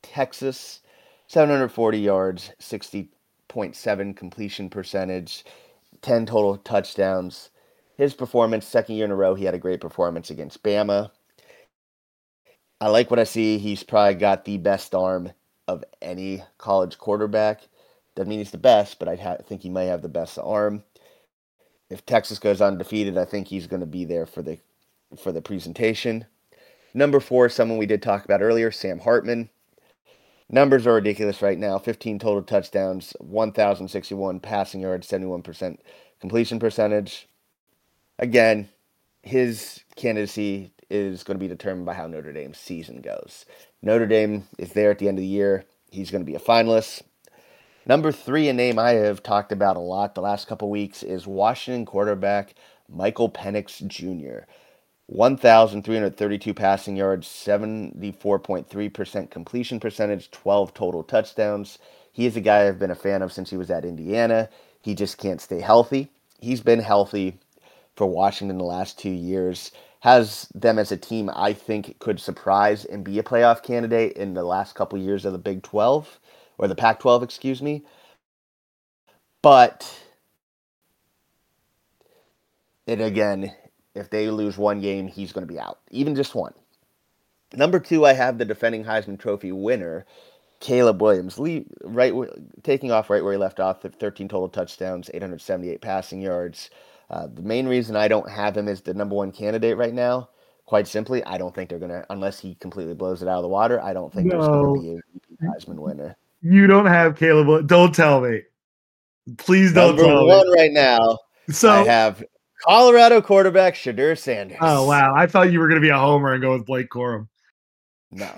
[0.03, 0.81] Texas,
[1.27, 5.45] 740 yards, 60.7 completion percentage,
[6.03, 7.51] 10 total touchdowns.
[7.97, 11.11] His performance, second year in a row, he had a great performance against Bama.
[12.81, 13.59] I like what I see.
[13.59, 15.33] He's probably got the best arm
[15.67, 17.69] of any college quarterback.
[18.15, 20.85] Doesn't mean he's the best, but I ha- think he may have the best arm.
[21.91, 24.59] If Texas goes undefeated, I think he's going to be there for the
[25.19, 26.27] for the presentation.
[26.93, 29.51] Number four, someone we did talk about earlier, Sam Hartman.
[30.51, 35.79] Numbers are ridiculous right now 15 total touchdowns, 1,061 passing yards, 71%
[36.21, 37.29] completion percentage.
[38.19, 38.69] Again,
[39.23, 43.45] his candidacy is going to be determined by how Notre Dame's season goes.
[43.83, 45.65] Notre Dame is there at the end of the year.
[45.91, 47.03] He's going to be a finalist.
[47.85, 51.27] Number three, a name I have talked about a lot the last couple weeks, is
[51.27, 52.55] Washington quarterback
[52.89, 54.47] Michael Penix Jr.
[55.09, 61.79] 1,332 passing yards, 74.3% completion percentage, 12 total touchdowns.
[62.13, 64.51] He is a guy I've been a fan of since he was at Indiana.
[64.83, 66.11] He just can't stay healthy.
[66.41, 67.39] He's been healthy
[67.97, 69.73] for Washington the last two years.
[70.01, 74.35] Has them as a team I think could surprise and be a playoff candidate in
[74.35, 76.21] the last couple years of the Big 12
[76.59, 77.83] or the Pac 12, excuse me.
[79.41, 79.91] But
[82.87, 83.55] and again,
[83.99, 86.55] if they lose one game, he's going to be out, even just one.
[87.55, 90.05] Number two, I have the defending Heisman Trophy winner,
[90.61, 91.39] Caleb Williams,
[91.83, 92.15] right,
[92.63, 93.83] taking off right where he left off.
[93.83, 96.71] 13 total touchdowns, 878 passing yards.
[97.11, 100.29] Uh, the main reason I don't have him as the number one candidate right now,
[100.67, 103.49] quite simply, I don't think they're gonna, unless he completely blows it out of the
[103.49, 103.81] water.
[103.81, 104.37] I don't think no.
[104.37, 106.17] there's gonna be a Heisman winner.
[106.43, 107.67] You don't have Caleb.
[107.67, 108.43] Don't tell me.
[109.39, 110.61] Please don't number tell one me.
[110.61, 111.19] right now.
[111.51, 112.23] So I have
[112.65, 114.59] Colorado quarterback Shedeur Sanders.
[114.61, 115.15] Oh wow!
[115.15, 117.29] I thought you were going to be a homer and go with Blake Corum.
[118.11, 118.31] No,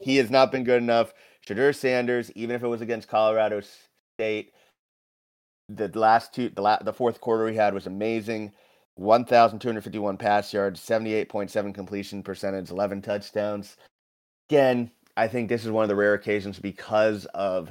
[0.00, 1.14] he has not been good enough.
[1.46, 3.62] Shedeur Sanders, even if it was against Colorado
[4.18, 4.52] State,
[5.68, 8.52] the last two, the la- the fourth quarter he had was amazing.
[8.96, 13.76] 1,251 pass yards, 78.7 completion percentage, 11 touchdowns.
[14.48, 17.70] Again, I think this is one of the rare occasions because of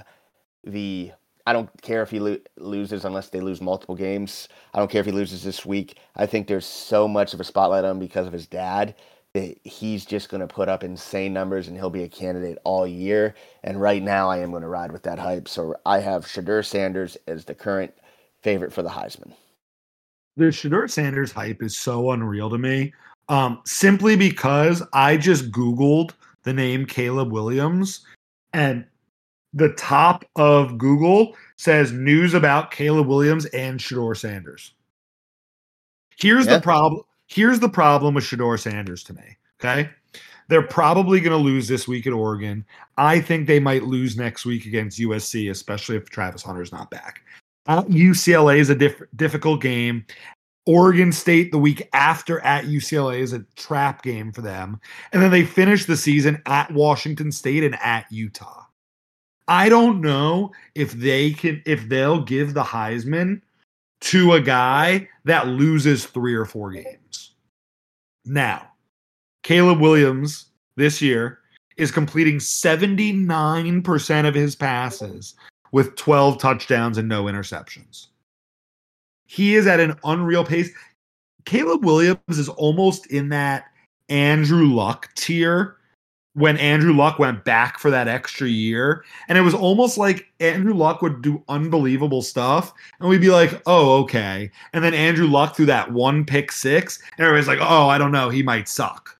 [0.64, 1.12] the
[1.46, 4.48] I don't care if he lo- loses unless they lose multiple games.
[4.74, 6.00] I don't care if he loses this week.
[6.16, 8.96] I think there's so much of a spotlight on him because of his dad
[9.34, 12.88] that he's just going to put up insane numbers and he'll be a candidate all
[12.88, 13.36] year.
[13.64, 15.48] And right now, I am going to ride with that hype.
[15.48, 17.94] So I have Shedeur Sanders as the current
[18.42, 19.34] favorite for the Heisman.
[20.38, 22.94] The Shedeur Sanders hype is so unreal to me.
[23.28, 26.12] Um, simply because I just Googled
[26.44, 28.06] the name Caleb Williams
[28.54, 28.86] and
[29.56, 34.74] the top of Google says news about Caleb Williams and Shedeur Sanders.
[36.18, 36.58] Here's yeah.
[36.58, 37.04] the problem.
[37.28, 39.38] Here's the problem with Shedeur Sanders to me.
[39.60, 39.90] Okay.
[40.48, 42.66] They're probably going to lose this week at Oregon.
[42.98, 47.22] I think they might lose next week against USC, especially if Travis Hunter's not back.
[47.66, 50.06] Uh, UCLA is a diff- difficult game.
[50.68, 54.80] Oregon State the week after at UCLA is a trap game for them.
[55.14, 58.65] And then they finish the season at Washington State and at Utah.
[59.48, 63.42] I don't know if they can if they'll give the Heisman
[64.02, 67.36] to a guy that loses 3 or 4 games.
[68.26, 68.68] Now,
[69.44, 71.40] Caleb Williams this year
[71.78, 75.36] is completing 79% of his passes
[75.72, 78.08] with 12 touchdowns and no interceptions.
[79.28, 80.70] He is at an unreal pace.
[81.46, 83.66] Caleb Williams is almost in that
[84.10, 85.78] Andrew Luck tier
[86.36, 89.04] when Andrew Luck went back for that extra year.
[89.28, 92.74] And it was almost like Andrew Luck would do unbelievable stuff.
[93.00, 94.52] And we'd be like, oh, okay.
[94.74, 97.02] And then Andrew Luck threw that one pick six.
[97.18, 98.30] And everybody's like, oh, I don't know.
[98.30, 99.18] He might suck.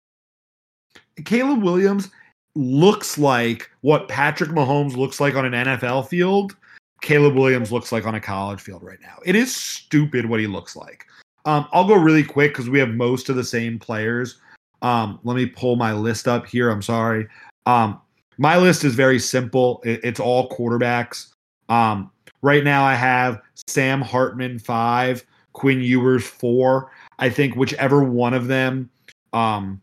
[1.24, 2.10] Caleb Williams
[2.56, 6.56] looks like what Patrick Mahomes looks like on an NFL field.
[7.02, 9.20] Caleb Williams looks like on a college field right now.
[9.24, 11.06] It is stupid what he looks like.
[11.46, 14.40] Um, I'll go really quick because we have most of the same players
[14.86, 16.70] um, let me pull my list up here.
[16.70, 17.28] I'm sorry.
[17.66, 18.00] Um,
[18.38, 19.82] my list is very simple.
[19.84, 21.34] It, it's all quarterbacks.
[21.70, 22.12] Um,
[22.44, 26.92] right now, I have Sam Hartman five, Quinn Ewers four.
[27.18, 28.92] I think whichever one of them.
[29.34, 29.82] Um,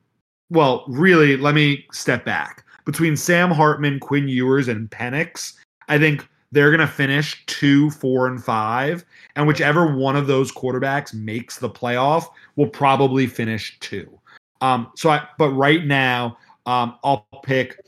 [0.51, 2.65] well, really, let me step back.
[2.85, 5.55] Between Sam Hartman, Quinn Ewers, and Penix,
[5.89, 9.05] I think they're going to finish two, four, and five.
[9.35, 14.17] And whichever one of those quarterbacks makes the playoff will probably finish two.
[14.63, 17.79] Um, so I, but right now, um, I'll pick.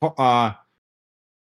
[0.00, 0.52] Uh,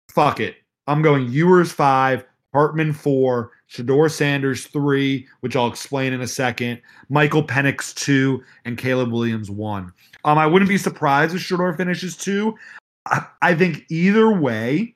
[0.09, 0.55] fuck it.
[0.87, 6.81] I'm going Ewers five, Hartman four, Shedeur Sanders three, which I'll explain in a second.
[7.09, 9.91] Michael Penix two, and Caleb Williams one.
[10.23, 12.55] Um, I wouldn't be surprised if Shedeur finishes two.
[13.07, 14.95] I, I think either way,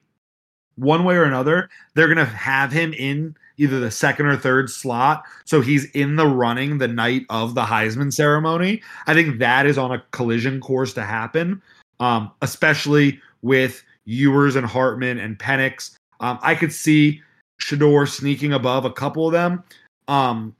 [0.75, 5.23] one way or another, they're gonna have him in either the second or third slot.
[5.45, 8.81] So he's in the running the night of the Heisman ceremony.
[9.07, 11.61] I think that is on a collision course to happen,
[11.99, 15.95] um, especially with Ewers and Hartman and Penix.
[16.19, 17.21] Um, I could see
[17.61, 19.63] Shedeur sneaking above a couple of them,
[20.07, 20.55] um,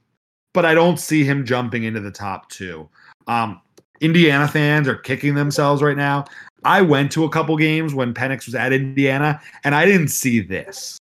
[0.54, 2.88] but I don't see him jumping into the top two.
[3.28, 3.62] Um,
[4.02, 6.26] Indiana fans are kicking themselves right now.
[6.64, 10.42] I went to a couple games when Penix was at Indiana, and I didn't see
[10.42, 10.98] this.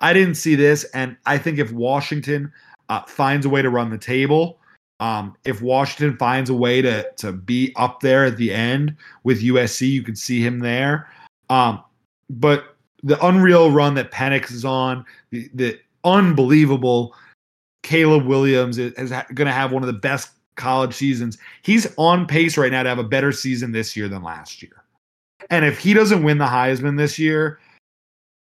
[0.00, 2.52] I didn't see this, and I think if Washington
[2.88, 4.58] uh, finds a way to run the table,
[5.00, 9.42] Um, if Washington finds a way to to be up there at the end with
[9.42, 11.08] USC, you could see him there.
[11.50, 11.82] Um,
[12.28, 17.14] but the unreal run that Penix is on, the, the unbelievable
[17.84, 21.38] Caleb Williams is, is going to have one of the best college seasons.
[21.62, 24.82] He's on pace right now to have a better season this year than last year.
[25.48, 27.60] And if he doesn't win the Heisman this year,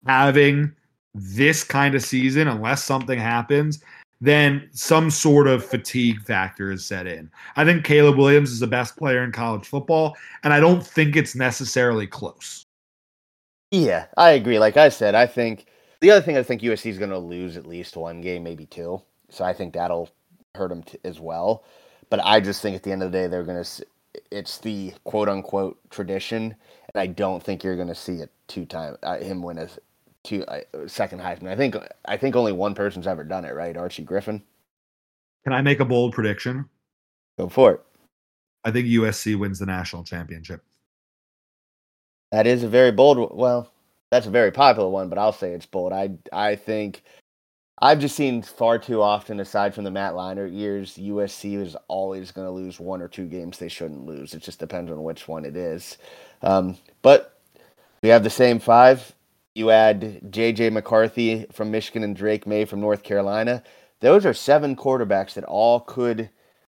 [0.05, 0.75] having
[1.13, 3.83] this kind of season, unless something happens,
[4.21, 7.29] then some sort of fatigue factor is set in.
[7.55, 11.15] I think Caleb Williams is the best player in college football, and I don't think
[11.15, 12.65] it's necessarily close.
[13.71, 14.59] Yeah, I agree.
[14.59, 15.65] Like I said, I think
[16.01, 18.65] the other thing I think USC is going to lose at least one game, maybe
[18.65, 19.01] two.
[19.29, 20.09] So I think that'll
[20.55, 21.63] hurt them t- as well.
[22.09, 23.85] But I just think at the end of the day, they're going to.
[24.29, 26.53] It's the quote unquote tradition,
[26.93, 29.69] and I don't think you're going to see it two time uh, him win a
[30.23, 31.47] two uh, second Heisman.
[31.47, 33.77] I think I think only one person's ever done it, right?
[33.77, 34.41] Archie Griffin.
[35.43, 36.69] Can I make a bold prediction?
[37.37, 37.81] Go for it.
[38.63, 40.63] I think USC wins the national championship.
[42.31, 43.35] That is a very bold.
[43.35, 43.71] Well,
[44.11, 45.93] that's a very popular one, but I'll say it's bold.
[45.93, 47.03] I I think
[47.81, 52.31] I've just seen far too often, aside from the Matt Leinart years, USC is always
[52.31, 54.35] going to lose one or two games they shouldn't lose.
[54.35, 55.97] It just depends on which one it is.
[56.43, 57.39] Um, but
[58.03, 59.11] we have the same five.
[59.55, 60.69] You add J.J.
[60.69, 63.63] McCarthy from Michigan and Drake Maye from North Carolina.
[63.99, 66.29] Those are seven quarterbacks that all could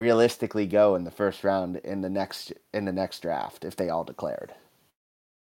[0.01, 3.89] realistically go in the first round in the next in the next draft if they
[3.89, 4.53] all declared.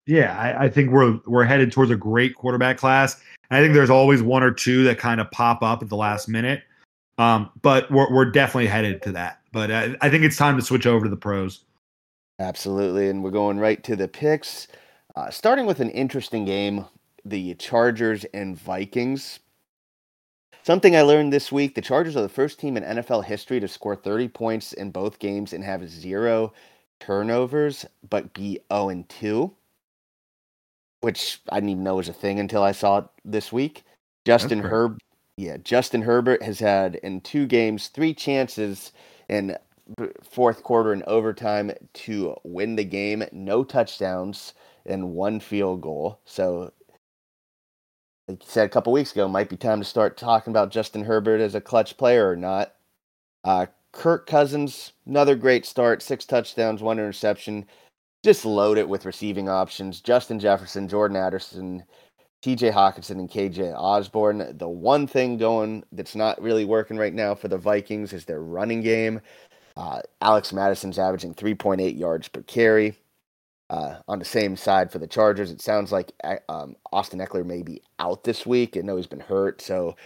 [0.06, 3.20] Yeah, I, I, think we're we're headed towards a great quarterback class.
[3.50, 6.28] I think there's always one or two that kind of pop up at the last
[6.28, 6.62] minute,
[7.18, 9.40] um, but we're we're definitely headed to that.
[9.52, 11.64] But I, I think it's time to switch over to the pros.
[12.40, 14.66] Absolutely, and we're going right to the picks.
[15.14, 16.86] Uh, starting with an interesting game,
[17.24, 19.40] the Chargers and Vikings.
[20.62, 23.68] Something I learned this week: the Chargers are the first team in NFL history to
[23.68, 26.52] score 30 points in both games and have zero
[26.98, 29.54] turnovers, but be 0 and 2
[31.00, 33.84] which I didn't even know was a thing until I saw it this week.
[34.24, 34.98] Justin Herb,
[35.36, 38.92] yeah, Justin Herbert has had in two games three chances
[39.28, 39.56] in
[40.22, 44.54] fourth quarter and overtime to win the game, no touchdowns
[44.86, 46.20] and one field goal.
[46.24, 46.72] So,
[48.30, 51.04] like you said a couple weeks ago, might be time to start talking about Justin
[51.04, 52.74] Herbert as a clutch player or not.
[53.44, 57.66] Uh, Kirk Cousins, another great start, six touchdowns, one interception
[58.22, 60.00] just load it with receiving options.
[60.00, 61.84] Justin Jefferson, Jordan Addison,
[62.42, 64.56] TJ Hockenson, and KJ Osborne.
[64.58, 68.42] The one thing going that's not really working right now for the Vikings is their
[68.42, 69.20] running game.
[69.76, 72.98] Uh, Alex Mattison's averaging 3.8 yards per carry.
[73.70, 77.46] Uh, on the same side for the Chargers, it sounds like uh, um, Austin Ekeler
[77.46, 78.76] may be out this week.
[78.76, 79.96] I know he's been hurt, so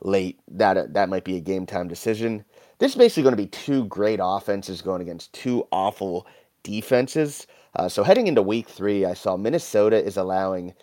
[0.00, 2.44] late that that might be a game time decision.
[2.78, 6.26] This is basically going to be two great offenses going against two awful
[6.64, 7.46] defenses.
[7.76, 10.74] Uh, so heading into week three, I saw Minnesota is allowing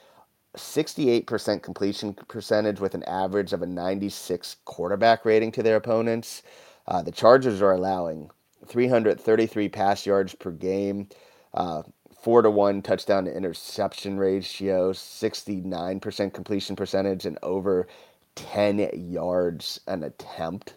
[0.55, 6.41] 68% completion percentage with an average of a 96 quarterback rating to their opponents.
[6.87, 8.31] Uh, the Chargers are allowing
[8.65, 11.07] 333 pass yards per game,
[11.53, 11.83] uh,
[12.21, 17.87] four to one touchdown to interception ratio, 69% completion percentage, and over
[18.35, 20.75] 10 yards an attempt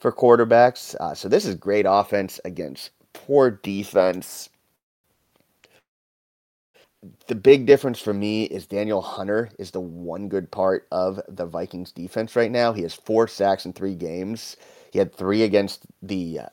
[0.00, 0.94] for quarterbacks.
[1.00, 4.48] Uh, so this is great offense against poor defense
[7.28, 11.46] the big difference for me is Danielle Hunter is the one good part of the
[11.46, 12.72] Vikings defense right now.
[12.72, 14.56] He has four sacks in three games.
[14.92, 16.46] He had three against the uh,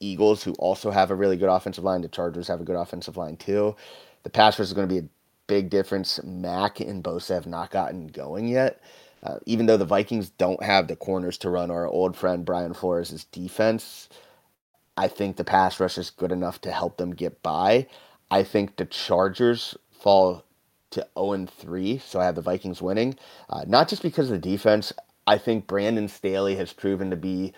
[0.00, 2.00] Eagles, who also have a really good offensive line.
[2.00, 3.76] The Chargers have a good offensive line too.
[4.22, 5.08] The pass rush is going to be a
[5.46, 6.22] big difference.
[6.24, 8.82] Mack and Bosa have not gotten going yet.
[9.22, 12.72] Uh, even though the Vikings don't have the corners to run our old friend Brian
[12.72, 14.08] Flores' defense,
[14.96, 17.86] I think the pass rush is good enough to help them get by.
[18.30, 20.44] I think the Chargers fall
[20.90, 23.16] to 0 3, so I have the Vikings winning.
[23.48, 24.92] Uh, not just because of the defense.
[25.26, 27.52] I think Brandon Staley has proven to be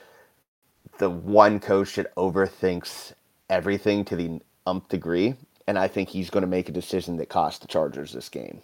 [1.03, 3.13] the one coach that overthinks
[3.51, 5.35] everything to the umph degree,
[5.67, 8.63] and I think he's going to make a decision that costs the Chargers this game.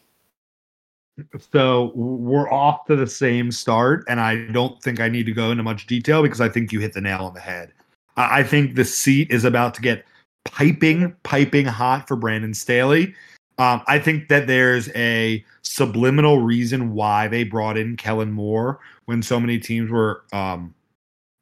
[1.50, 5.50] So we're off to the same start, and I don't think I need to go
[5.50, 7.72] into much detail because I think you hit the nail on the head.
[8.16, 10.04] I think the seat is about to get
[10.44, 13.16] piping, piping hot for Brandon Staley.
[13.58, 19.24] Um, I think that there's a subliminal reason why they brought in Kellen Moore when
[19.24, 20.72] so many teams were um,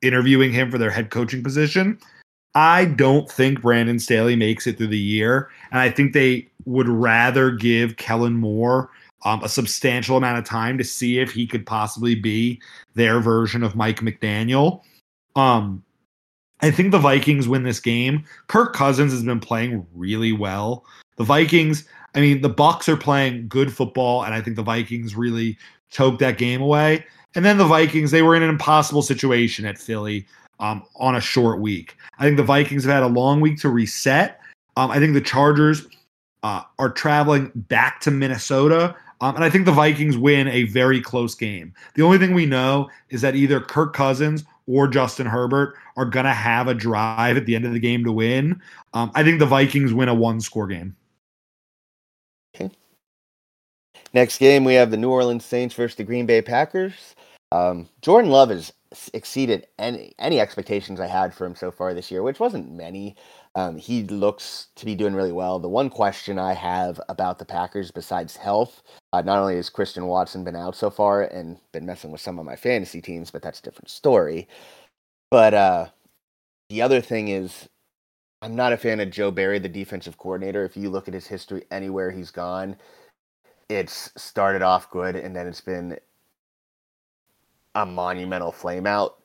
[0.02, 1.98] interviewing him for their head coaching position.
[2.54, 6.88] I don't think Brandon Staley makes it through the year, and I think they would
[6.88, 8.90] rather give Kellen Moore
[9.24, 12.60] um, a substantial amount of time to see if he could possibly be
[12.94, 14.82] their version of Mike McDaniel.
[15.34, 15.82] Um,
[16.60, 18.24] I think the Vikings win this game.
[18.46, 20.86] Kirk Cousins has been playing really well.
[21.16, 25.14] The Vikings, I mean, the Bucks are playing good football, and I think the Vikings
[25.14, 25.58] really
[25.90, 27.04] choked that game away.
[27.36, 30.26] And then the Vikings, they were in an impossible situation at Philly
[30.58, 31.96] um, on a short week.
[32.18, 34.40] I think the Vikings have had a long week to reset.
[34.76, 35.86] Um, I think the Chargers
[36.42, 38.96] uh, are traveling back to Minnesota.
[39.20, 41.74] Um, and I think the Vikings win a very close game.
[41.94, 46.26] The only thing we know is that either Kirk Cousins or Justin Herbert are going
[46.26, 48.60] to have a drive at the end of the game to win.
[48.94, 50.96] Um, I think the Vikings win a one score game.
[52.54, 52.70] Okay.
[54.14, 57.14] Next game, we have the New Orleans Saints versus the Green Bay Packers.
[57.56, 58.72] Um, Jordan Love has
[59.14, 63.16] exceeded any any expectations I had for him so far this year, which wasn't many.
[63.54, 65.58] Um, he looks to be doing really well.
[65.58, 68.82] The one question I have about the Packers, besides health,
[69.12, 72.38] uh, not only has Christian Watson been out so far and been messing with some
[72.38, 74.46] of my fantasy teams, but that's a different story.
[75.30, 75.86] But uh,
[76.68, 77.68] the other thing is,
[78.42, 80.64] I'm not a fan of Joe Barry, the defensive coordinator.
[80.64, 82.76] If you look at his history anywhere he's gone,
[83.70, 85.98] it's started off good and then it's been
[87.76, 89.18] a monumental flame out.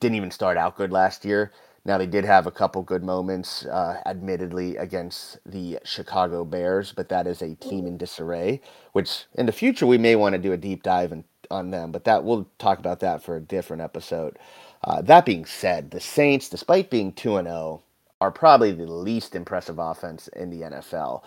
[0.00, 1.52] Didn't even start out good last year.
[1.84, 7.10] Now they did have a couple good moments, uh, admittedly against the Chicago Bears, but
[7.10, 8.62] that is a team in disarray.
[8.92, 11.92] Which in the future we may want to do a deep dive in, on them,
[11.92, 14.38] but that we'll talk about that for a different episode.
[14.84, 17.82] Uh, that being said, the Saints, despite being two and zero, oh,
[18.20, 21.22] are probably the least impressive offense in the NFL.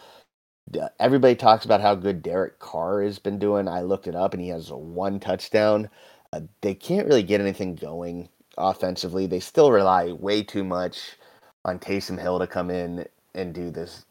[0.99, 3.67] Everybody talks about how good Derek Carr has been doing.
[3.67, 5.89] I looked it up, and he has one touchdown.
[6.33, 9.27] Uh, they can't really get anything going offensively.
[9.27, 11.17] They still rely way too much
[11.65, 13.05] on Taysom Hill to come in
[13.35, 14.05] and do this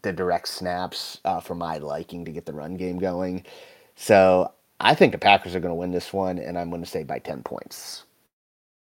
[0.00, 3.44] the direct snaps uh, for my liking to get the run game going.
[3.94, 4.50] So
[4.80, 7.04] I think the Packers are going to win this one, and I'm going to say
[7.04, 8.04] by ten points.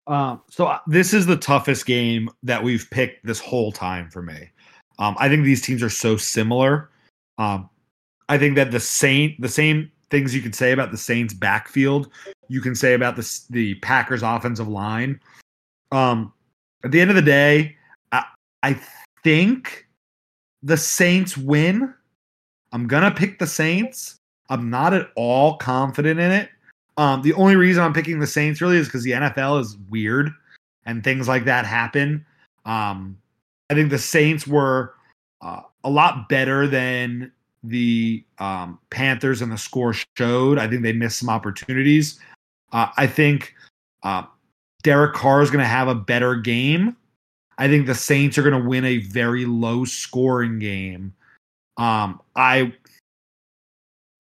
[0.07, 4.23] Um, so uh, this is the toughest game that we've picked this whole time for
[4.23, 4.51] me.
[4.99, 6.91] Um, I think these teams are so similar.
[7.39, 7.69] Um,
[8.29, 12.09] I think that the same the same things you could say about the Saints backfield,
[12.47, 15.19] you can say about the the Packers offensive line.
[15.91, 16.33] Um,
[16.85, 17.77] at the end of the day,
[18.13, 18.25] I,
[18.63, 18.81] I
[19.25, 19.89] think
[20.63, 21.93] the Saints win.
[22.71, 24.17] I'm gonna pick the Saints.
[24.51, 26.49] I'm not at all confident in it.
[26.97, 30.31] Um, the only reason I'm picking the Saints really is because the NFL is weird
[30.87, 32.25] and things like that happen.
[32.65, 33.19] Um,
[33.69, 34.95] I think the Saints were
[35.41, 37.33] uh, a lot better than
[37.65, 40.59] the um, Panthers and the score showed.
[40.59, 42.21] I think they missed some opportunities.
[42.73, 43.55] Uh, I think
[44.03, 44.25] uh,
[44.83, 46.97] Derek Carr is going to have a better game.
[47.59, 51.15] I think the Saints are going to win a very low scoring game.
[51.77, 52.73] Um, I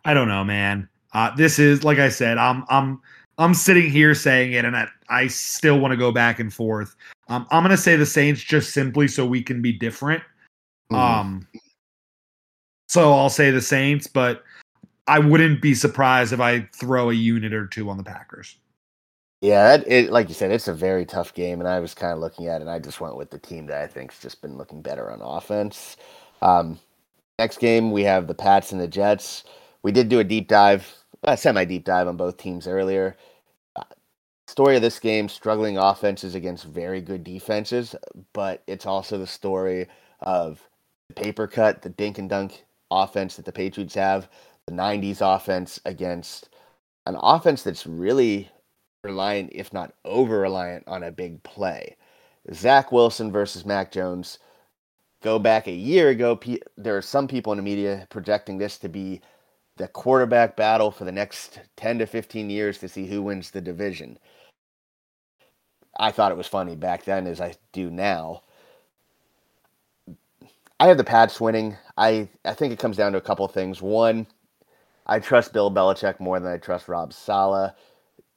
[0.04, 0.88] I don't know, man.
[1.12, 2.38] Uh, this is like I said.
[2.38, 3.00] I'm I'm
[3.38, 6.94] I'm sitting here saying it, and I, I still want to go back and forth.
[7.28, 10.22] Um, I'm going to say the Saints just simply so we can be different.
[10.92, 10.96] Mm-hmm.
[10.96, 11.48] Um,
[12.94, 14.44] so I'll say the Saints, but
[15.08, 18.56] I wouldn't be surprised if I throw a unit or two on the Packers.
[19.40, 22.20] Yeah, it, like you said, it's a very tough game, and I was kind of
[22.20, 24.56] looking at it, and I just went with the team that I think's just been
[24.56, 25.96] looking better on offense.
[26.40, 26.78] Um,
[27.40, 29.42] next game, we have the Pats and the Jets.
[29.82, 30.88] We did do a deep dive,
[31.24, 33.16] a semi deep dive on both teams earlier.
[33.74, 33.82] Uh,
[34.46, 37.96] story of this game: struggling offenses against very good defenses,
[38.32, 39.88] but it's also the story
[40.20, 40.62] of
[41.08, 44.28] the paper cut, the dink and dunk offense that the Patriots have,
[44.66, 46.48] the 90s offense against
[47.06, 48.50] an offense that's really
[49.02, 51.96] reliant, if not over reliant, on a big play.
[52.52, 54.38] Zach Wilson versus Mac Jones.
[55.22, 56.38] Go back a year ago,
[56.76, 59.22] there are some people in the media projecting this to be
[59.76, 63.60] the quarterback battle for the next 10 to 15 years to see who wins the
[63.60, 64.18] division.
[65.98, 68.42] I thought it was funny back then as I do now.
[70.80, 71.76] I have the Pats winning.
[71.96, 73.80] I I think it comes down to a couple things.
[73.82, 74.26] One,
[75.06, 77.72] I trust Bill Belichick more than I trust Rob Saleh.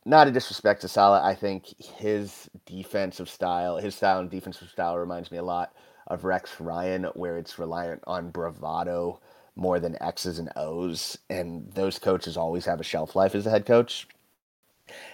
[0.05, 1.21] Not a disrespect to Saleh.
[1.23, 5.73] I think his defensive style, his style and defensive style reminds me a lot
[6.07, 9.19] of Rex Ryan, where it's reliant on bravado
[9.55, 11.17] more than X's and O's.
[11.29, 14.07] And those coaches always have a shelf life as a head coach.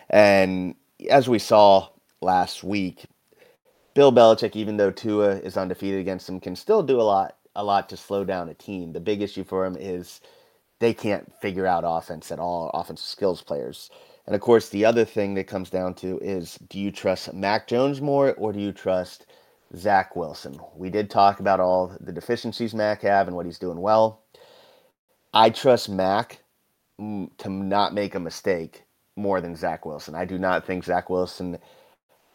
[0.09, 0.75] And
[1.09, 1.89] as we saw
[2.21, 3.05] last week,
[3.93, 7.63] Bill Belichick, even though Tua is undefeated against him, can still do a lot a
[7.63, 8.93] lot to slow down a team.
[8.93, 10.21] The big issue for him is
[10.79, 13.91] they can't figure out offense at all, offensive skills players.
[14.25, 17.67] And of course, the other thing that comes down to is do you trust Mac
[17.67, 19.27] Jones more or do you trust
[19.75, 20.59] Zach Wilson?
[20.75, 24.23] We did talk about all the deficiencies Mac have and what he's doing well.
[25.33, 26.39] I trust Mac
[26.99, 28.83] to not make a mistake
[29.15, 30.15] more than Zach Wilson.
[30.15, 31.59] I do not think Zach Wilson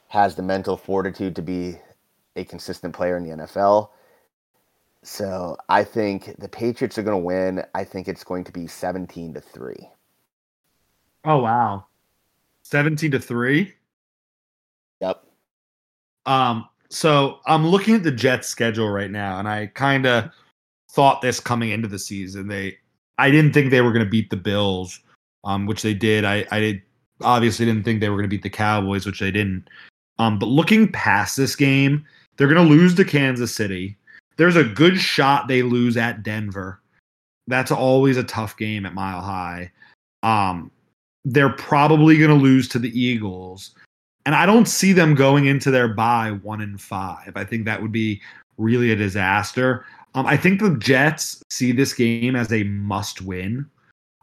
[0.08, 1.76] has the mental fortitude to be
[2.36, 3.90] a consistent player in the NFL.
[5.02, 7.64] So I think the Patriots are going to win.
[7.74, 9.74] I think it's going to be 17 to 3.
[11.24, 11.86] Oh, wow.
[12.62, 13.72] 17 to 3?
[15.00, 15.24] Yep.
[16.26, 20.30] Um, so I'm looking at the Jets schedule right now, and I kind of
[20.90, 22.48] thought this coming into the season.
[22.48, 22.76] They,
[23.18, 25.00] I didn't think they were going to beat the Bills,
[25.44, 26.24] um, which they did.
[26.24, 26.82] I, I did,
[27.22, 29.68] obviously didn't think they were going to beat the Cowboys, which they didn't.
[30.18, 32.04] Um, but looking past this game,
[32.36, 33.96] they're going to lose to Kansas City.
[34.36, 36.80] There's a good shot they lose at Denver.
[37.46, 39.72] That's always a tough game at Mile High.
[40.22, 40.70] Um,
[41.24, 43.74] they're probably going to lose to the Eagles.
[44.26, 47.32] And I don't see them going into their bye one and five.
[47.34, 48.20] I think that would be
[48.58, 49.86] really a disaster.
[50.14, 53.66] Um, I think the Jets see this game as a must win.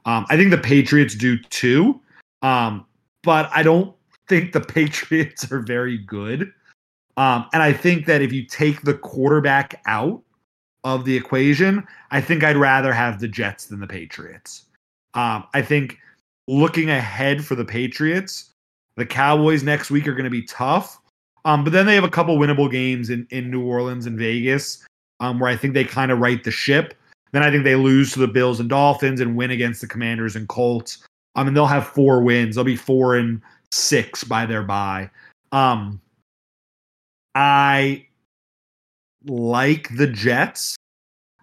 [0.06, 2.00] Um, I think the Patriots do too.
[2.42, 2.86] Um,
[3.24, 3.96] but I don't
[4.28, 6.52] think the Patriots are very good.
[7.18, 10.22] Um, and I think that if you take the quarterback out
[10.84, 14.66] of the equation, I think I'd rather have the Jets than the Patriots.
[15.14, 15.98] Um, I think
[16.48, 18.52] looking ahead for the Patriots,
[18.98, 21.00] the Cowboys next week are going to be tough.
[21.46, 24.86] Um, but then they have a couple winnable games in, in New Orleans and Vegas,
[25.20, 26.96] um, where I think they kind of right the ship.
[27.32, 30.36] Then I think they lose to the Bills and Dolphins and win against the Commanders
[30.36, 31.06] and Colts.
[31.36, 32.56] I mean, they'll have four wins.
[32.56, 33.42] They'll be four and
[33.76, 35.10] six by their bye.
[35.52, 36.02] Um,
[37.36, 38.08] I
[39.26, 40.76] like the Jets.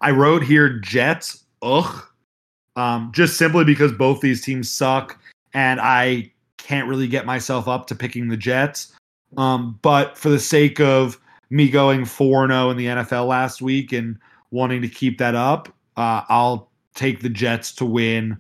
[0.01, 2.05] I wrote here Jets, ugh,
[2.77, 5.19] um, just simply because both these teams suck,
[5.55, 8.93] and I can't really get myself up to picking the Jets.
[9.37, 11.19] Um, but for the sake of
[11.51, 14.19] me going 4 0 in the NFL last week and
[14.51, 18.39] wanting to keep that up, uh, I'll take the Jets to win.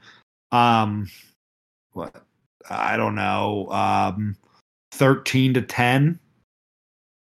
[0.50, 1.08] Um,
[1.92, 2.24] what?
[2.70, 4.36] I don't know, um,
[4.92, 6.18] 13 to 10.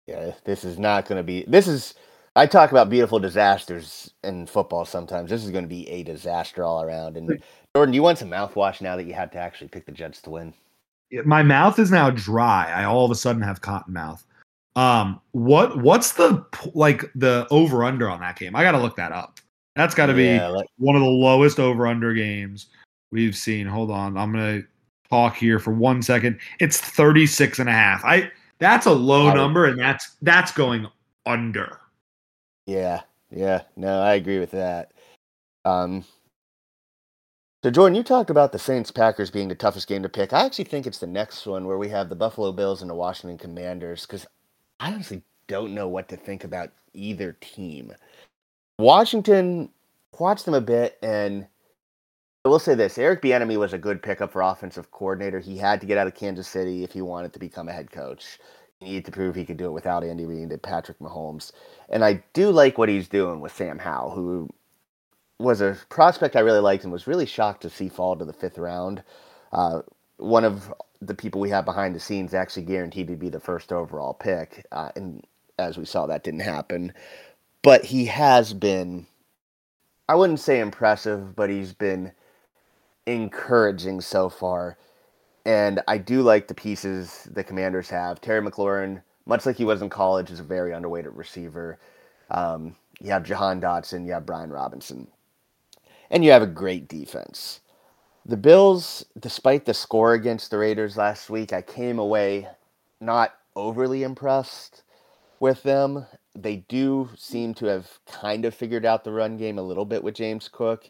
[0.06, 1.44] Yeah, this is not going to be.
[1.46, 1.94] This is.
[2.36, 5.30] I talk about beautiful disasters in football sometimes.
[5.30, 7.16] This is going to be a disaster all around.
[7.16, 7.40] And
[7.76, 10.20] Jordan, do you want some mouthwash now that you have to actually pick the Jets
[10.22, 10.52] to win?
[11.24, 12.72] My mouth is now dry.
[12.74, 14.26] I all of a sudden have cotton mouth.
[14.74, 18.56] Um, what what's the like the over under on that game?
[18.56, 19.38] I got to look that up.
[19.76, 22.66] That's got to be yeah, like, one of the lowest over under games
[23.10, 23.66] we've seen.
[23.66, 24.16] Hold on.
[24.16, 24.68] I'm going to
[25.14, 26.38] talk here for one second.
[26.58, 28.04] It's 36 and a half.
[28.04, 30.86] I that's a low number, and that's that's going
[31.26, 31.80] under.
[32.66, 33.62] Yeah, yeah.
[33.76, 34.92] No, I agree with that.
[35.64, 36.04] Um,
[37.62, 40.32] so, Jordan, you talked about the Saints Packers being the toughest game to pick.
[40.32, 42.94] I actually think it's the next one where we have the Buffalo Bills and the
[42.94, 44.26] Washington Commanders because
[44.80, 47.92] I honestly don't know what to think about either team.
[48.78, 49.70] Washington,
[50.18, 51.46] watched them a bit, and
[52.46, 55.40] I will say this Eric Bieniemy was a good pickup for offensive coordinator.
[55.40, 57.90] He had to get out of Kansas City if he wanted to become a head
[57.90, 58.38] coach.
[58.80, 61.52] He needed to prove he could do it without Andy Reid and Patrick Mahomes.
[61.88, 64.50] And I do like what he's doing with Sam Howell, who
[65.38, 68.32] was a prospect I really liked and was really shocked to see fall to the
[68.34, 69.02] fifth round.
[69.50, 69.80] Uh,
[70.18, 70.70] one of
[71.00, 74.66] the people we have behind the scenes actually guaranteed to be the first overall pick.
[74.70, 75.24] Uh, and
[75.58, 76.92] as we saw, that didn't happen.
[77.62, 79.06] But he has been,
[80.10, 82.12] I wouldn't say impressive, but he's been
[83.06, 84.76] encouraging so far.
[85.46, 88.20] And I do like the pieces the commanders have.
[88.20, 91.78] Terry McLaurin, much like he was in college, is a very underweighted receiver.
[92.30, 95.08] Um, you have Jahan Dotson, you have Brian Robinson,
[96.10, 97.60] and you have a great defense.
[98.24, 102.48] The Bills, despite the score against the Raiders last week, I came away
[103.00, 104.82] not overly impressed
[105.40, 106.06] with them.
[106.34, 110.02] They do seem to have kind of figured out the run game a little bit
[110.02, 110.88] with James Cook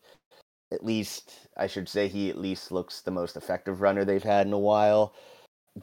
[0.72, 4.46] at least I should say he at least looks the most effective runner they've had
[4.46, 5.14] in a while.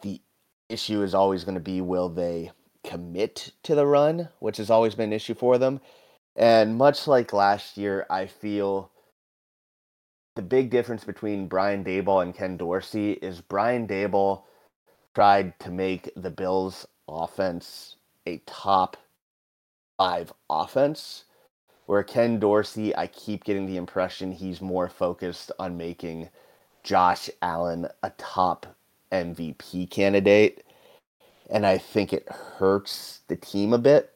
[0.01, 0.21] The
[0.69, 2.51] issue is always going to be will they
[2.83, 5.81] commit to the run, which has always been an issue for them.
[6.35, 8.91] And much like last year, I feel
[10.35, 14.43] the big difference between Brian Daboll and Ken Dorsey is Brian Daboll
[15.13, 18.97] tried to make the Bills offense a top
[19.97, 21.25] five offense
[21.91, 26.29] where Ken Dorsey, I keep getting the impression he's more focused on making
[26.83, 28.65] Josh Allen a top
[29.11, 30.63] MVP candidate.
[31.49, 34.09] And I think it hurts the team a bit.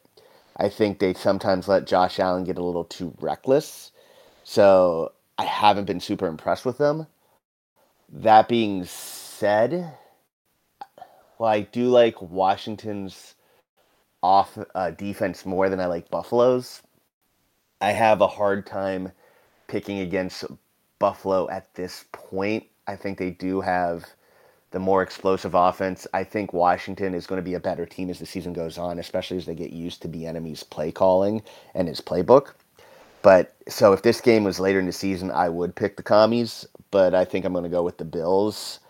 [0.56, 3.92] I think they sometimes let Josh Allen get a little too reckless.
[4.42, 7.06] So I haven't been super impressed with them.
[8.10, 9.92] That being said,
[11.38, 13.34] well, I do like Washington's
[14.22, 16.80] off uh, defense more than I like Buffalo's.
[17.80, 19.12] I have a hard time
[19.68, 20.44] picking against
[20.98, 22.64] Buffalo at this point.
[22.86, 24.06] I think they do have
[24.70, 26.06] the more explosive offense.
[26.12, 28.98] I think Washington is going to be a better team as the season goes on,
[28.98, 31.42] especially as they get used to the Bieniemy's play calling
[31.74, 32.54] and his playbook.
[33.22, 36.66] But so if this game was later in the season, I would pick the commies,
[36.90, 38.80] but I think I'm going to go with the Bills.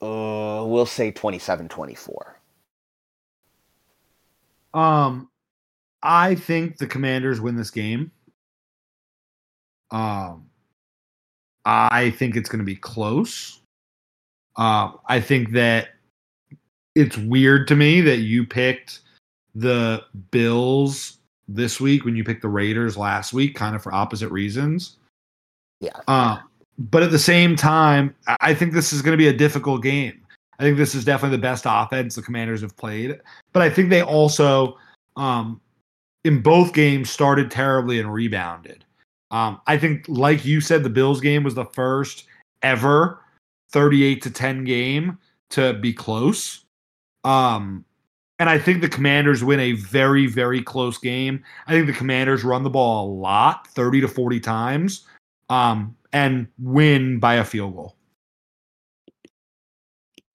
[0.00, 2.34] Uh, we'll say 27-24.
[4.74, 5.28] Um,
[6.02, 8.10] I think the Commanders win this game.
[9.90, 10.46] Um,
[11.64, 13.60] I think it's going to be close.
[14.56, 15.88] Uh, I think that
[16.94, 19.00] it's weird to me that you picked
[19.54, 24.30] the Bills this week when you picked the Raiders last week, kind of for opposite
[24.30, 24.96] reasons.
[25.80, 26.00] Yeah.
[26.06, 26.38] Uh,
[26.78, 30.20] but at the same time, I think this is going to be a difficult game.
[30.58, 33.20] I think this is definitely the best offense the Commanders have played.
[33.52, 34.76] But I think they also,
[35.16, 35.60] um,
[36.24, 38.84] in both games, started terribly and rebounded.
[39.30, 42.24] Um, I think, like you said, the Bills game was the first
[42.62, 43.22] ever
[43.70, 45.18] 38 to 10 game
[45.50, 46.64] to be close.
[47.24, 47.84] Um,
[48.38, 51.42] and I think the Commanders win a very, very close game.
[51.66, 55.04] I think the Commanders run the ball a lot, 30 to 40 times,
[55.48, 57.96] um, and win by a field goal.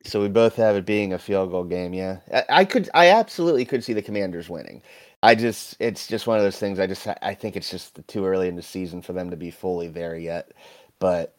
[0.05, 1.93] So we both have it being a field goal game.
[1.93, 4.81] Yeah, I, I could, I absolutely could see the Commanders winning.
[5.23, 6.79] I just, it's just one of those things.
[6.79, 9.51] I just, I think it's just too early in the season for them to be
[9.51, 10.53] fully there yet.
[10.99, 11.35] But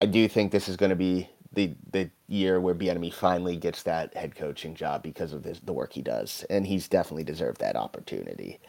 [0.00, 3.82] I do think this is going to be the the year where Bieniemy finally gets
[3.84, 7.60] that head coaching job because of this, the work he does, and he's definitely deserved
[7.60, 8.60] that opportunity.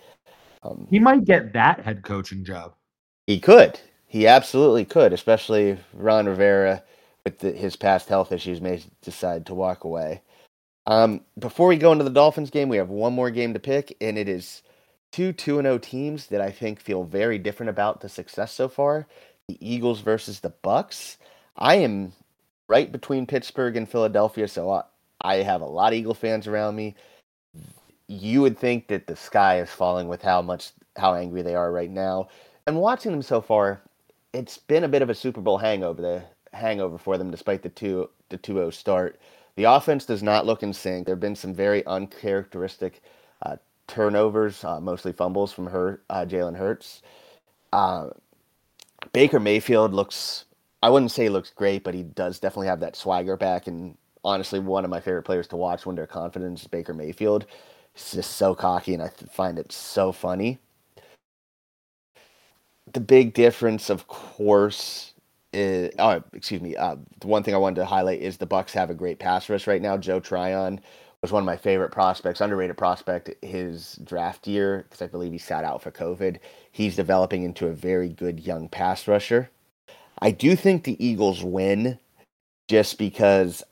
[0.63, 2.73] Um, he might get that head coaching job.
[3.27, 3.79] He could.
[4.07, 6.83] He absolutely could, especially Ron Rivera,
[7.25, 10.21] with the, his past health issues, may decide to walk away.
[10.85, 13.95] Um, before we go into the Dolphins game, we have one more game to pick,
[14.01, 14.63] and it is
[15.11, 19.07] two 2 0 teams that I think feel very different about the success so far
[19.47, 21.17] the Eagles versus the Bucs.
[21.57, 22.13] I am
[22.67, 24.83] right between Pittsburgh and Philadelphia, so I,
[25.21, 26.95] I have a lot of Eagle fans around me.
[28.07, 31.71] You would think that the sky is falling with how much how angry they are
[31.71, 32.29] right now.
[32.67, 33.81] And watching them so far,
[34.33, 36.23] it's been a bit of a Super Bowl hangover the
[36.57, 39.19] hangover for them despite the 2 the 2-0 start.
[39.55, 41.05] The offense does not look in sync.
[41.05, 43.01] There have been some very uncharacteristic
[43.43, 47.01] uh, turnovers, uh, mostly fumbles from her uh, Jalen Hurts.
[47.71, 48.09] Uh,
[49.11, 50.45] Baker Mayfield looks
[50.83, 53.67] I wouldn't say looks great, but he does definitely have that swagger back.
[53.67, 57.45] And honestly, one of my favorite players to watch when they're confident is Baker Mayfield.
[57.93, 60.59] He's just so cocky, and I find it so funny.
[62.91, 65.12] The big difference, of course,
[65.53, 66.75] is oh, excuse me.
[66.75, 69.49] Uh, the one thing I wanted to highlight is the Bucs have a great pass
[69.49, 69.97] rush right now.
[69.97, 70.81] Joe Tryon
[71.21, 75.37] was one of my favorite prospects, underrated prospect his draft year because I believe he
[75.37, 76.39] sat out for COVID.
[76.71, 79.49] He's developing into a very good young pass rusher.
[80.21, 81.99] I do think the Eagles win
[82.67, 83.63] just because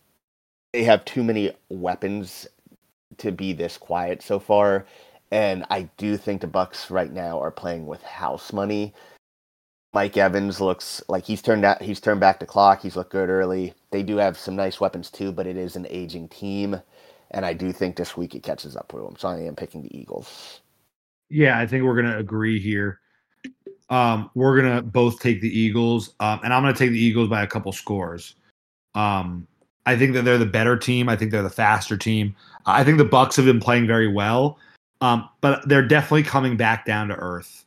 [0.73, 2.47] they have too many weapons
[3.17, 4.85] to be this quiet so far.
[5.31, 8.93] And I do think the Bucs right now are playing with house money.
[9.93, 12.81] Mike Evans looks like he's turned out he's turned back the clock.
[12.81, 13.73] He's looked good early.
[13.91, 16.81] They do have some nice weapons too, but it is an aging team.
[17.31, 19.15] And I do think this week it catches up with them.
[19.17, 20.61] So I am picking the Eagles.
[21.29, 22.99] Yeah, I think we're gonna agree here.
[23.89, 27.43] Um, we're gonna both take the Eagles, um, and I'm gonna take the Eagles by
[27.43, 28.35] a couple scores.
[28.95, 29.47] Um,
[29.85, 31.09] I think that they're the better team.
[31.09, 32.35] I think they're the faster team.
[32.65, 34.57] I think the Bucs have been playing very well,
[35.01, 37.65] um, but they're definitely coming back down to earth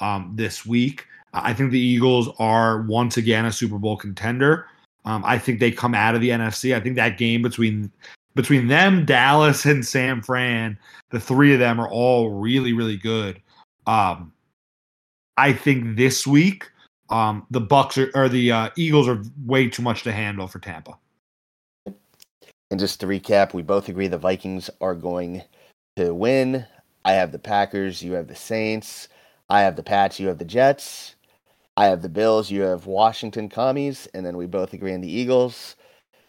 [0.00, 1.06] um, this week.
[1.34, 4.66] I think the Eagles are once again a Super Bowl contender.
[5.04, 6.74] Um, I think they come out of the NFC.
[6.74, 7.90] I think that game between
[8.34, 10.78] between them, Dallas, and San Fran,
[11.10, 13.40] the three of them are all really, really good.
[13.86, 14.32] Um,
[15.36, 16.70] I think this week
[17.10, 20.58] um, the Bucs are, or the uh, Eagles are way too much to handle for
[20.58, 20.98] Tampa.
[22.70, 25.42] And just to recap, we both agree the Vikings are going
[25.96, 26.66] to win.
[27.04, 29.08] I have the Packers, you have the Saints.
[29.48, 31.14] I have the Pats, you have the Jets.
[31.76, 35.10] I have the Bills, you have Washington Commies, and then we both agree on the
[35.10, 35.74] Eagles.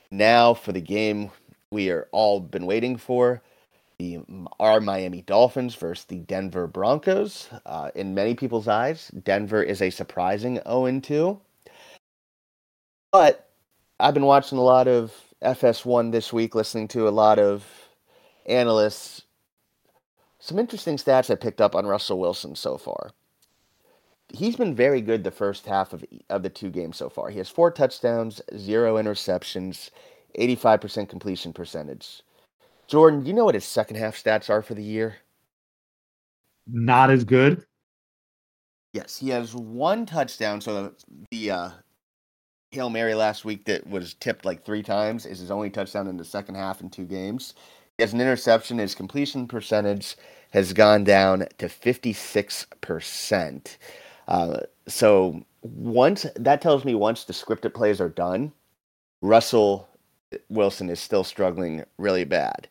[0.10, 1.32] Now for the game
[1.72, 3.42] we are all been waiting for
[4.00, 4.20] the
[4.60, 7.50] our Miami Dolphins versus the Denver Broncos.
[7.66, 11.40] Uh, in many people's eyes, Denver is a surprising 0 2.
[13.12, 13.50] But
[14.00, 17.66] I've been watching a lot of FS1 this week, listening to a lot of
[18.46, 19.22] analysts.
[20.40, 23.12] Some interesting stats I picked up on Russell Wilson so far.
[24.30, 27.30] He's been very good the first half of, of the two games so far.
[27.30, 29.92] He has four touchdowns, zero interceptions,
[30.38, 32.22] 85% completion percentage.
[32.88, 35.18] Jordan, do you know what his second half stats are for the year?
[36.68, 37.66] Not as good.
[38.94, 40.62] Yes, he has one touchdown.
[40.62, 40.94] So the,
[41.32, 41.70] the uh,
[42.72, 46.18] Hail Mary last week that was tipped like three times is his only touchdown in
[46.18, 47.54] the second half in two games.
[47.98, 48.78] He has an interception.
[48.78, 50.16] His completion percentage
[50.52, 53.78] has gone down to 56%.
[54.28, 58.52] Uh, so once that tells me once the scripted plays are done,
[59.22, 59.88] Russell
[60.50, 62.68] Wilson is still struggling really bad.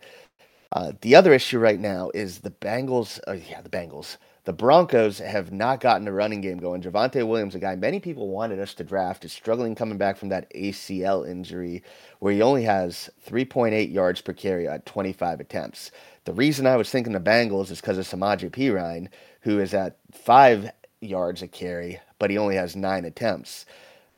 [0.72, 3.20] Uh, the other issue right now is the Bengals.
[3.26, 4.16] Oh yeah, the Bengals.
[4.44, 6.82] The Broncos have not gotten a running game going.
[6.82, 10.28] Javonte Williams, a guy many people wanted us to draft, is struggling coming back from
[10.28, 11.82] that ACL injury
[12.18, 15.92] where he only has 3.8 yards per carry at 25 attempts.
[16.26, 19.08] The reason I was thinking the Bengals is because of Samaje Perine,
[19.40, 20.70] who is at five
[21.04, 23.66] yards a carry, but he only has nine attempts.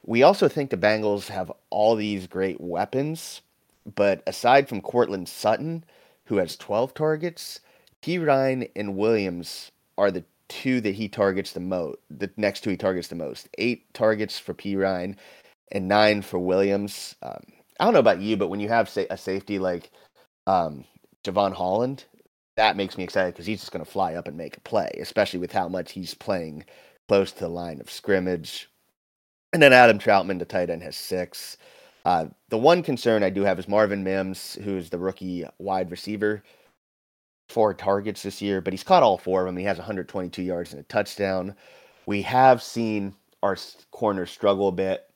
[0.04, 3.42] We also think the Bengals have all these great weapons,
[3.94, 5.84] but aside from Courtland Sutton,
[6.24, 7.60] who has 12 targets,
[8.02, 11.98] Perine and Williams are the two that he targets the most.
[12.10, 13.48] The next two he targets the most.
[13.58, 15.16] Eight targets for Perine
[15.72, 17.16] and nine for Williams.
[17.22, 17.42] Um,
[17.80, 19.90] I don't know about you, but when you have say, a safety like
[20.46, 20.84] um,
[21.24, 22.04] Jevon Holland,
[22.56, 24.90] that makes me excited because he's just going to fly up and make a play,
[25.00, 26.64] especially with how much he's playing
[27.08, 28.68] close to the line of scrimmage.
[29.52, 31.56] And then Adam Trautman, the tight end, has six.
[32.04, 36.42] Uh, the one concern I do have is Marvin Mims, who's the rookie wide receiver
[37.48, 39.56] four targets this year, but he's caught all four of them.
[39.56, 41.54] He has 122 yards and a touchdown.
[42.04, 43.56] We have seen our
[43.90, 45.08] corner struggle a bit.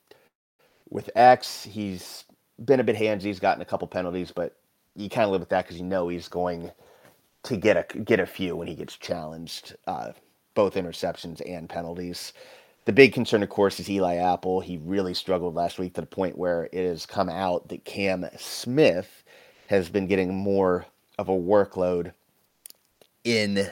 [0.89, 2.25] With X, he's
[2.65, 3.23] been a bit handsy.
[3.23, 4.57] He's gotten a couple penalties, but
[4.97, 6.71] you kind of live with that because you know he's going
[7.45, 10.13] to get a get a few when he gets challenged, uh,
[10.55, 12.33] both interceptions and penalties.
[12.87, 14.61] The big concern, of course, is Eli Apple.
[14.61, 18.27] He really struggled last week to the point where it has come out that Cam
[18.37, 19.23] Smith
[19.69, 20.87] has been getting more
[21.19, 22.13] of a workload
[23.25, 23.71] in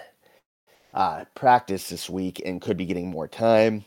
[0.94, 3.84] uh, practice this week and could be getting more time.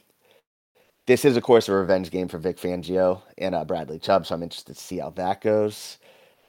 [1.05, 4.35] This is, of course, a revenge game for Vic Fangio and uh, Bradley Chubb, so
[4.35, 5.97] I'm interested to see how that goes.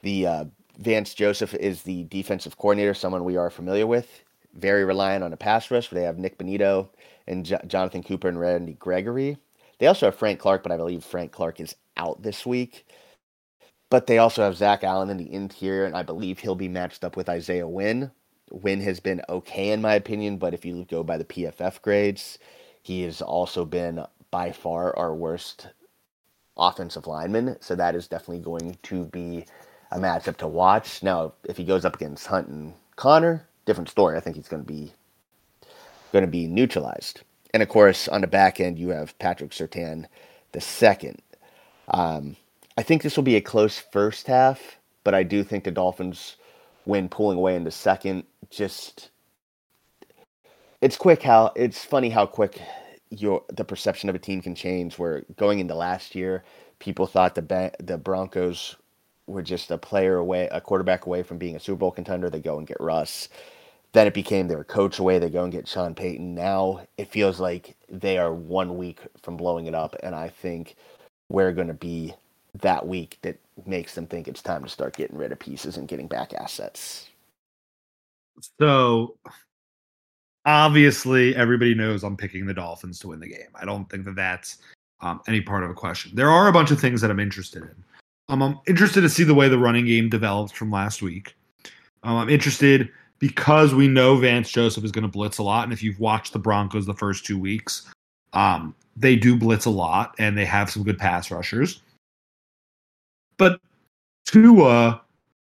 [0.01, 0.45] The uh,
[0.77, 4.23] Vance Joseph is the defensive coordinator, someone we are familiar with.
[4.55, 5.89] Very reliant on a pass rush.
[5.89, 6.89] They have Nick Bonitto
[7.27, 9.37] and J- Jonathan Cooper and Randy Gregory.
[9.79, 12.87] They also have Frank Clark, but I believe Frank Clark is out this week.
[13.89, 17.03] But they also have Zach Allen in the interior, and I believe he'll be matched
[17.03, 18.11] up with Isaiah Wynn,
[18.51, 22.37] Wynn has been okay in my opinion, but if you go by the PFF grades,
[22.83, 25.69] he has also been by far our worst
[26.57, 27.57] offensive lineman.
[27.61, 29.45] So that is definitely going to be
[29.93, 31.03] a matchup to watch.
[31.03, 34.17] Now, if he goes up against Hunt and Connor, different story.
[34.17, 34.91] I think he's going to be
[36.11, 37.21] going to be neutralized.
[37.53, 40.05] And of course, on the back end, you have Patrick Surtain
[40.51, 41.21] the second.
[41.89, 42.35] Um,
[42.77, 46.37] I think this will be a close first half, but I do think the Dolphins
[46.85, 48.23] win pulling away in the second.
[48.49, 49.09] Just
[50.81, 52.59] it's quick how it's funny how quick
[53.09, 54.97] your the perception of a team can change.
[54.97, 56.43] Where going into last year,
[56.79, 58.75] people thought the the Broncos
[59.27, 62.29] were just a player away, a quarterback away from being a Super Bowl contender.
[62.29, 63.29] They go and get Russ.
[63.93, 65.19] Then it became their coach away.
[65.19, 66.33] They go and get Sean Payton.
[66.33, 70.75] Now it feels like they are one week from blowing it up, and I think
[71.29, 72.13] we're going to be
[72.61, 75.87] that week that makes them think it's time to start getting rid of pieces and
[75.87, 77.09] getting back assets.
[78.59, 79.15] So
[80.45, 83.49] obviously everybody knows I'm picking the Dolphins to win the game.
[83.55, 84.59] I don't think that that's
[85.01, 86.11] um, any part of a question.
[86.15, 87.83] There are a bunch of things that I'm interested in.
[88.29, 91.35] Um, I'm interested to see the way the running game develops from last week.
[92.03, 92.89] Um, I'm interested
[93.19, 96.33] because we know Vance Joseph is going to blitz a lot, and if you've watched
[96.33, 97.89] the Broncos the first two weeks,
[98.33, 101.81] um, they do blitz a lot, and they have some good pass rushers.
[103.37, 103.59] But
[104.25, 105.01] Tua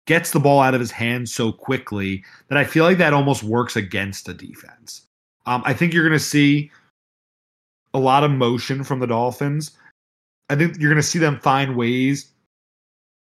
[0.07, 3.43] gets the ball out of his hands so quickly that I feel like that almost
[3.43, 5.03] works against the defense.
[5.47, 6.70] Um, I think you're going to see
[7.95, 9.73] a lot of motion from the Dolphins.
[10.51, 12.32] I think you're going to see them find ways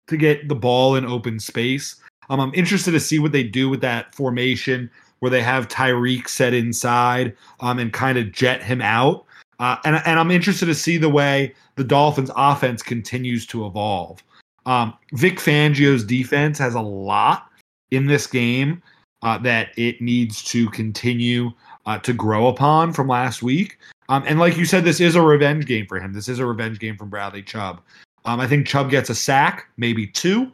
[0.07, 1.95] to get the ball in open space.
[2.29, 6.27] Um, I'm interested to see what they do with that formation where they have Tyreek
[6.27, 9.25] set inside um, and kind of jet him out.
[9.59, 14.23] Uh, and, and I'm interested to see the way the Dolphins' offense continues to evolve.
[14.65, 17.47] Um, Vic Fangio's defense has a lot
[17.91, 18.81] in this game
[19.21, 21.51] uh, that it needs to continue
[21.85, 23.77] uh, to grow upon from last week.
[24.09, 26.13] Um, and like you said, this is a revenge game for him.
[26.13, 27.81] This is a revenge game from Bradley Chubb.
[28.25, 30.51] Um, I think Chubb gets a sack, maybe two.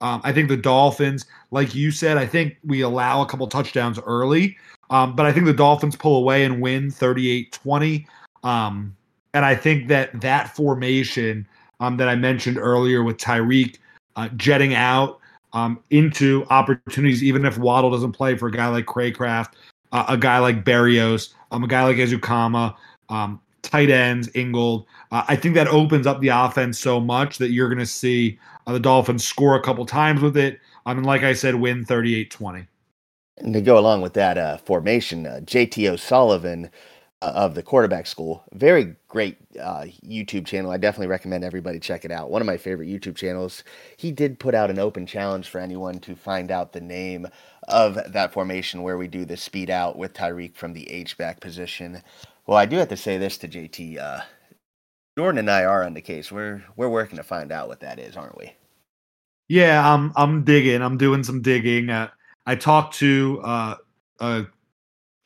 [0.00, 3.98] Um, I think the Dolphins, like you said, I think we allow a couple touchdowns
[4.06, 4.56] early.
[4.88, 8.06] Um, but I think the Dolphins pull away and win 38 20.
[8.42, 8.96] Um,
[9.34, 11.46] and I think that that formation
[11.78, 13.78] um, that I mentioned earlier with Tyreek
[14.16, 15.20] uh, jetting out
[15.52, 19.52] um, into opportunities, even if Waddle doesn't play for a guy like Craycraft,
[19.92, 22.74] uh, a guy like Berrios, um, a guy like Ezukanma,
[23.08, 24.86] um, tight ends, Ingold.
[25.10, 28.38] Uh, I think that opens up the offense so much that you're going to see
[28.66, 30.60] uh, the Dolphins score a couple times with it.
[30.86, 32.66] I mean, like I said, win 38 20.
[33.38, 36.70] And to go along with that uh, formation, uh, JT O'Sullivan
[37.22, 40.70] uh, of the quarterback school, very great uh, YouTube channel.
[40.70, 42.30] I definitely recommend everybody check it out.
[42.30, 43.64] One of my favorite YouTube channels.
[43.96, 47.28] He did put out an open challenge for anyone to find out the name
[47.68, 51.40] of that formation where we do the speed out with Tyreek from the H back
[51.40, 52.02] position.
[52.50, 53.98] Well, I do have to say this to JT.
[53.98, 54.22] Uh,
[55.16, 56.32] Jordan and I are on the case.
[56.32, 58.52] We're we're working to find out what that is, aren't we?
[59.46, 60.82] Yeah, I'm I'm digging.
[60.82, 61.90] I'm doing some digging.
[61.90, 62.08] Uh,
[62.46, 63.76] I talked to uh,
[64.18, 64.46] a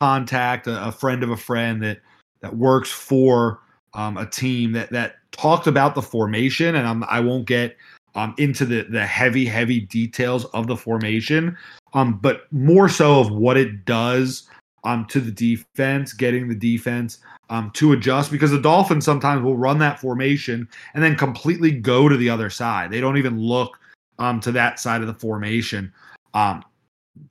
[0.02, 2.02] contact, a, a, friend of a friend that
[2.42, 3.60] that works for
[3.94, 7.74] um, a team that that talked about the formation, and I'm, I won't get
[8.16, 11.56] um, into the the heavy heavy details of the formation,
[11.94, 14.46] um, but more so of what it does
[14.84, 17.18] um, to the defense, getting the defense
[17.50, 22.08] um, to adjust because the Dolphins sometimes will run that formation and then completely go
[22.08, 22.90] to the other side.
[22.90, 23.78] They don't even look
[24.18, 25.92] um, to that side of the formation
[26.34, 26.64] um,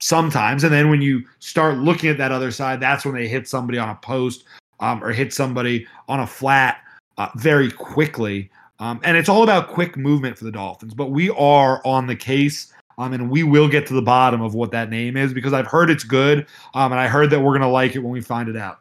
[0.00, 0.64] sometimes.
[0.64, 3.78] And then when you start looking at that other side, that's when they hit somebody
[3.78, 4.44] on a post
[4.80, 6.78] um, or hit somebody on a flat
[7.18, 8.50] uh, very quickly.
[8.80, 10.94] Um, and it's all about quick movement for the Dolphins.
[10.94, 14.54] But we are on the case um, and we will get to the bottom of
[14.54, 17.52] what that name is because I've heard it's good, um, and I heard that we're
[17.52, 18.80] going to like it when we find it out.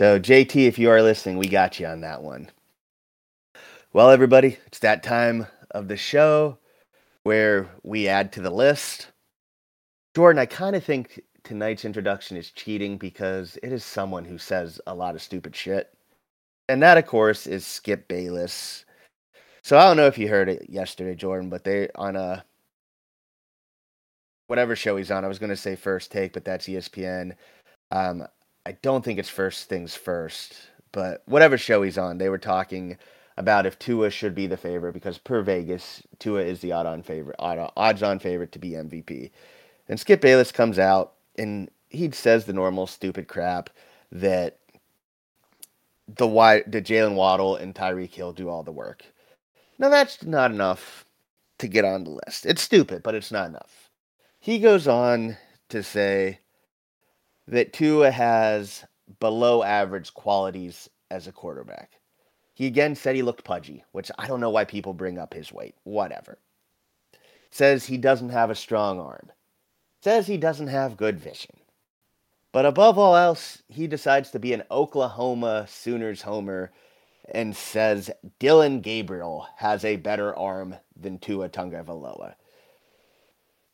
[0.00, 2.50] So, JT, if you are listening, we got you on that one.
[3.92, 6.58] Well, everybody, it's that time of the show
[7.22, 9.12] where we add to the list.
[10.16, 14.80] Jordan, I kind of think tonight's introduction is cheating because it is someone who says
[14.88, 15.96] a lot of stupid shit.
[16.68, 18.83] And that, of course, is Skip Bayless
[19.64, 22.44] so I don't know if you heard it yesterday, Jordan, but they on a
[24.46, 25.24] whatever show he's on.
[25.24, 27.34] I was going to say First Take, but that's ESPN.
[27.90, 28.26] Um,
[28.66, 30.54] I don't think it's First Things First,
[30.92, 32.98] but whatever show he's on, they were talking
[33.38, 37.36] about if Tua should be the favorite because per Vegas, Tua is the odd-on favorite,
[37.38, 39.30] odds-on favorite to be MVP.
[39.88, 43.70] And Skip Bayless comes out and he says the normal stupid crap
[44.12, 44.58] that
[46.06, 49.06] the why the Jaylen Waddle and Tyreek Hill do all the work.
[49.78, 51.04] Now, that's not enough
[51.58, 52.46] to get on the list.
[52.46, 53.90] It's stupid, but it's not enough.
[54.38, 55.36] He goes on
[55.70, 56.40] to say
[57.48, 58.84] that Tua has
[59.20, 62.00] below average qualities as a quarterback.
[62.54, 65.52] He again said he looked pudgy, which I don't know why people bring up his
[65.52, 65.74] weight.
[65.82, 66.38] Whatever.
[67.50, 69.32] Says he doesn't have a strong arm.
[70.02, 71.56] Says he doesn't have good vision.
[72.52, 76.70] But above all else, he decides to be an Oklahoma Sooners homer
[77.32, 82.34] and says Dillon Gabriel has a better arm than Tua Tagovailoa.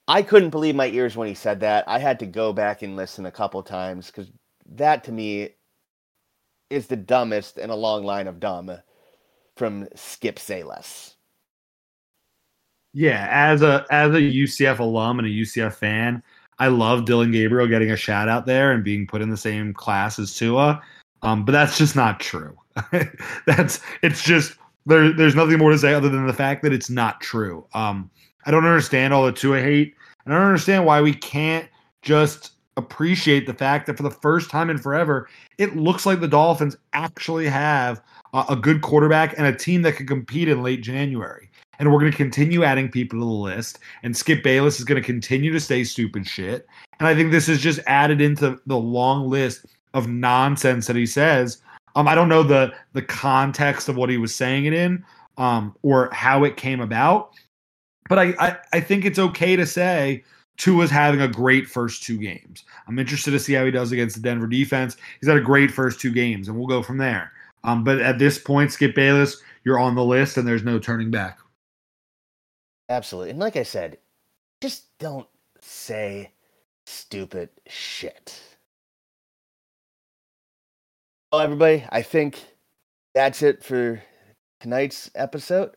[0.08, 1.84] I couldn't believe my ears when he said that.
[1.88, 4.30] I had to go back and listen a couple times because
[4.72, 5.50] that to me
[6.68, 8.72] is the dumbest in a long line of dumb
[9.56, 11.16] from Skip Bayless.
[12.92, 16.22] Yeah, as a as a UCF alum and a UCF fan,
[16.58, 19.72] I love Dillon Gabriel getting a shout out there and being put in the same
[19.72, 20.82] class as Tua.
[21.22, 22.56] Um, but that's just not true.
[23.46, 24.54] that's it's just
[24.86, 25.12] there.
[25.12, 27.64] There's nothing more to say other than the fact that it's not true.
[27.74, 28.10] Um,
[28.46, 29.94] I don't understand all the Tua hate.
[30.24, 31.68] And I don't understand why we can't
[32.02, 35.28] just appreciate the fact that for the first time in forever,
[35.58, 38.00] it looks like the Dolphins actually have
[38.32, 41.50] a, a good quarterback and a team that can compete in late January.
[41.78, 43.78] And we're going to continue adding people to the list.
[44.02, 46.66] And Skip Bayless is going to continue to say stupid shit.
[46.98, 51.06] And I think this is just added into the long list of nonsense that he
[51.06, 51.60] says
[51.96, 55.04] um, I don't know the the context of what he was saying it in,
[55.36, 57.30] um, or how it came about,
[58.08, 60.24] but I, I I think it's okay to say
[60.56, 62.64] Tua's having a great first two games.
[62.86, 64.96] I'm interested to see how he does against the Denver defense.
[65.20, 67.32] He's had a great first two games, and we'll go from there.
[67.64, 71.10] Um, but at this point, Skip Bayless, you're on the list, and there's no turning
[71.10, 71.38] back.
[72.88, 73.98] Absolutely, and like I said,
[74.60, 75.28] just don't
[75.60, 76.32] say
[76.86, 78.40] stupid shit.
[81.32, 82.42] Well, everybody, I think
[83.14, 84.02] that's it for
[84.58, 85.76] tonight's episode.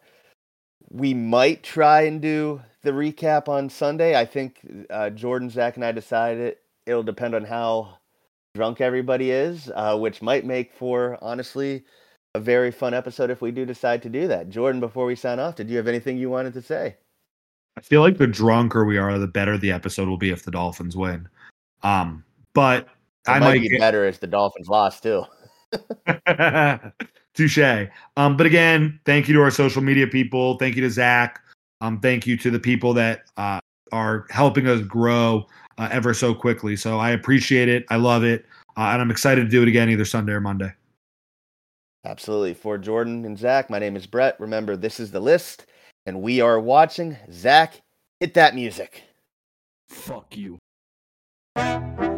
[0.90, 4.20] We might try and do the recap on Sunday.
[4.20, 6.56] I think uh, Jordan, Zach, and I decided
[6.88, 8.00] it'll depend on how
[8.56, 11.84] drunk everybody is, uh, which might make for, honestly,
[12.34, 14.50] a very fun episode if we do decide to do that.
[14.50, 16.98] Jordan, before we sign off, did you have anything you wanted to say?
[17.78, 20.52] I feel like the drunker we are, the better the episode will be if the
[20.52, 21.30] Dolphins win.
[21.84, 22.24] Um,
[22.56, 22.88] but it
[23.28, 23.80] I might, might be get...
[23.80, 25.26] better if the Dolphins lost too.
[27.34, 27.90] Touche.
[28.18, 30.58] Um, but again, thank you to our social media people.
[30.58, 31.42] Thank you to Zach.
[31.82, 33.60] Um, thank you to the people that uh,
[33.92, 35.46] are helping us grow
[35.78, 36.76] uh, ever so quickly.
[36.76, 37.86] So I appreciate it.
[37.90, 38.46] I love it.
[38.78, 40.72] Uh, and I'm excited to do it again either Sunday or Monday.
[42.06, 42.54] Absolutely.
[42.54, 44.40] For Jordan and Zach, my name is Brett.
[44.40, 45.66] Remember, this is the list,
[46.06, 47.18] and we are watching.
[47.32, 47.82] Zach,
[48.20, 49.04] hit that music.
[49.90, 50.58] Fuck you.
[51.56, 52.13] Thank you.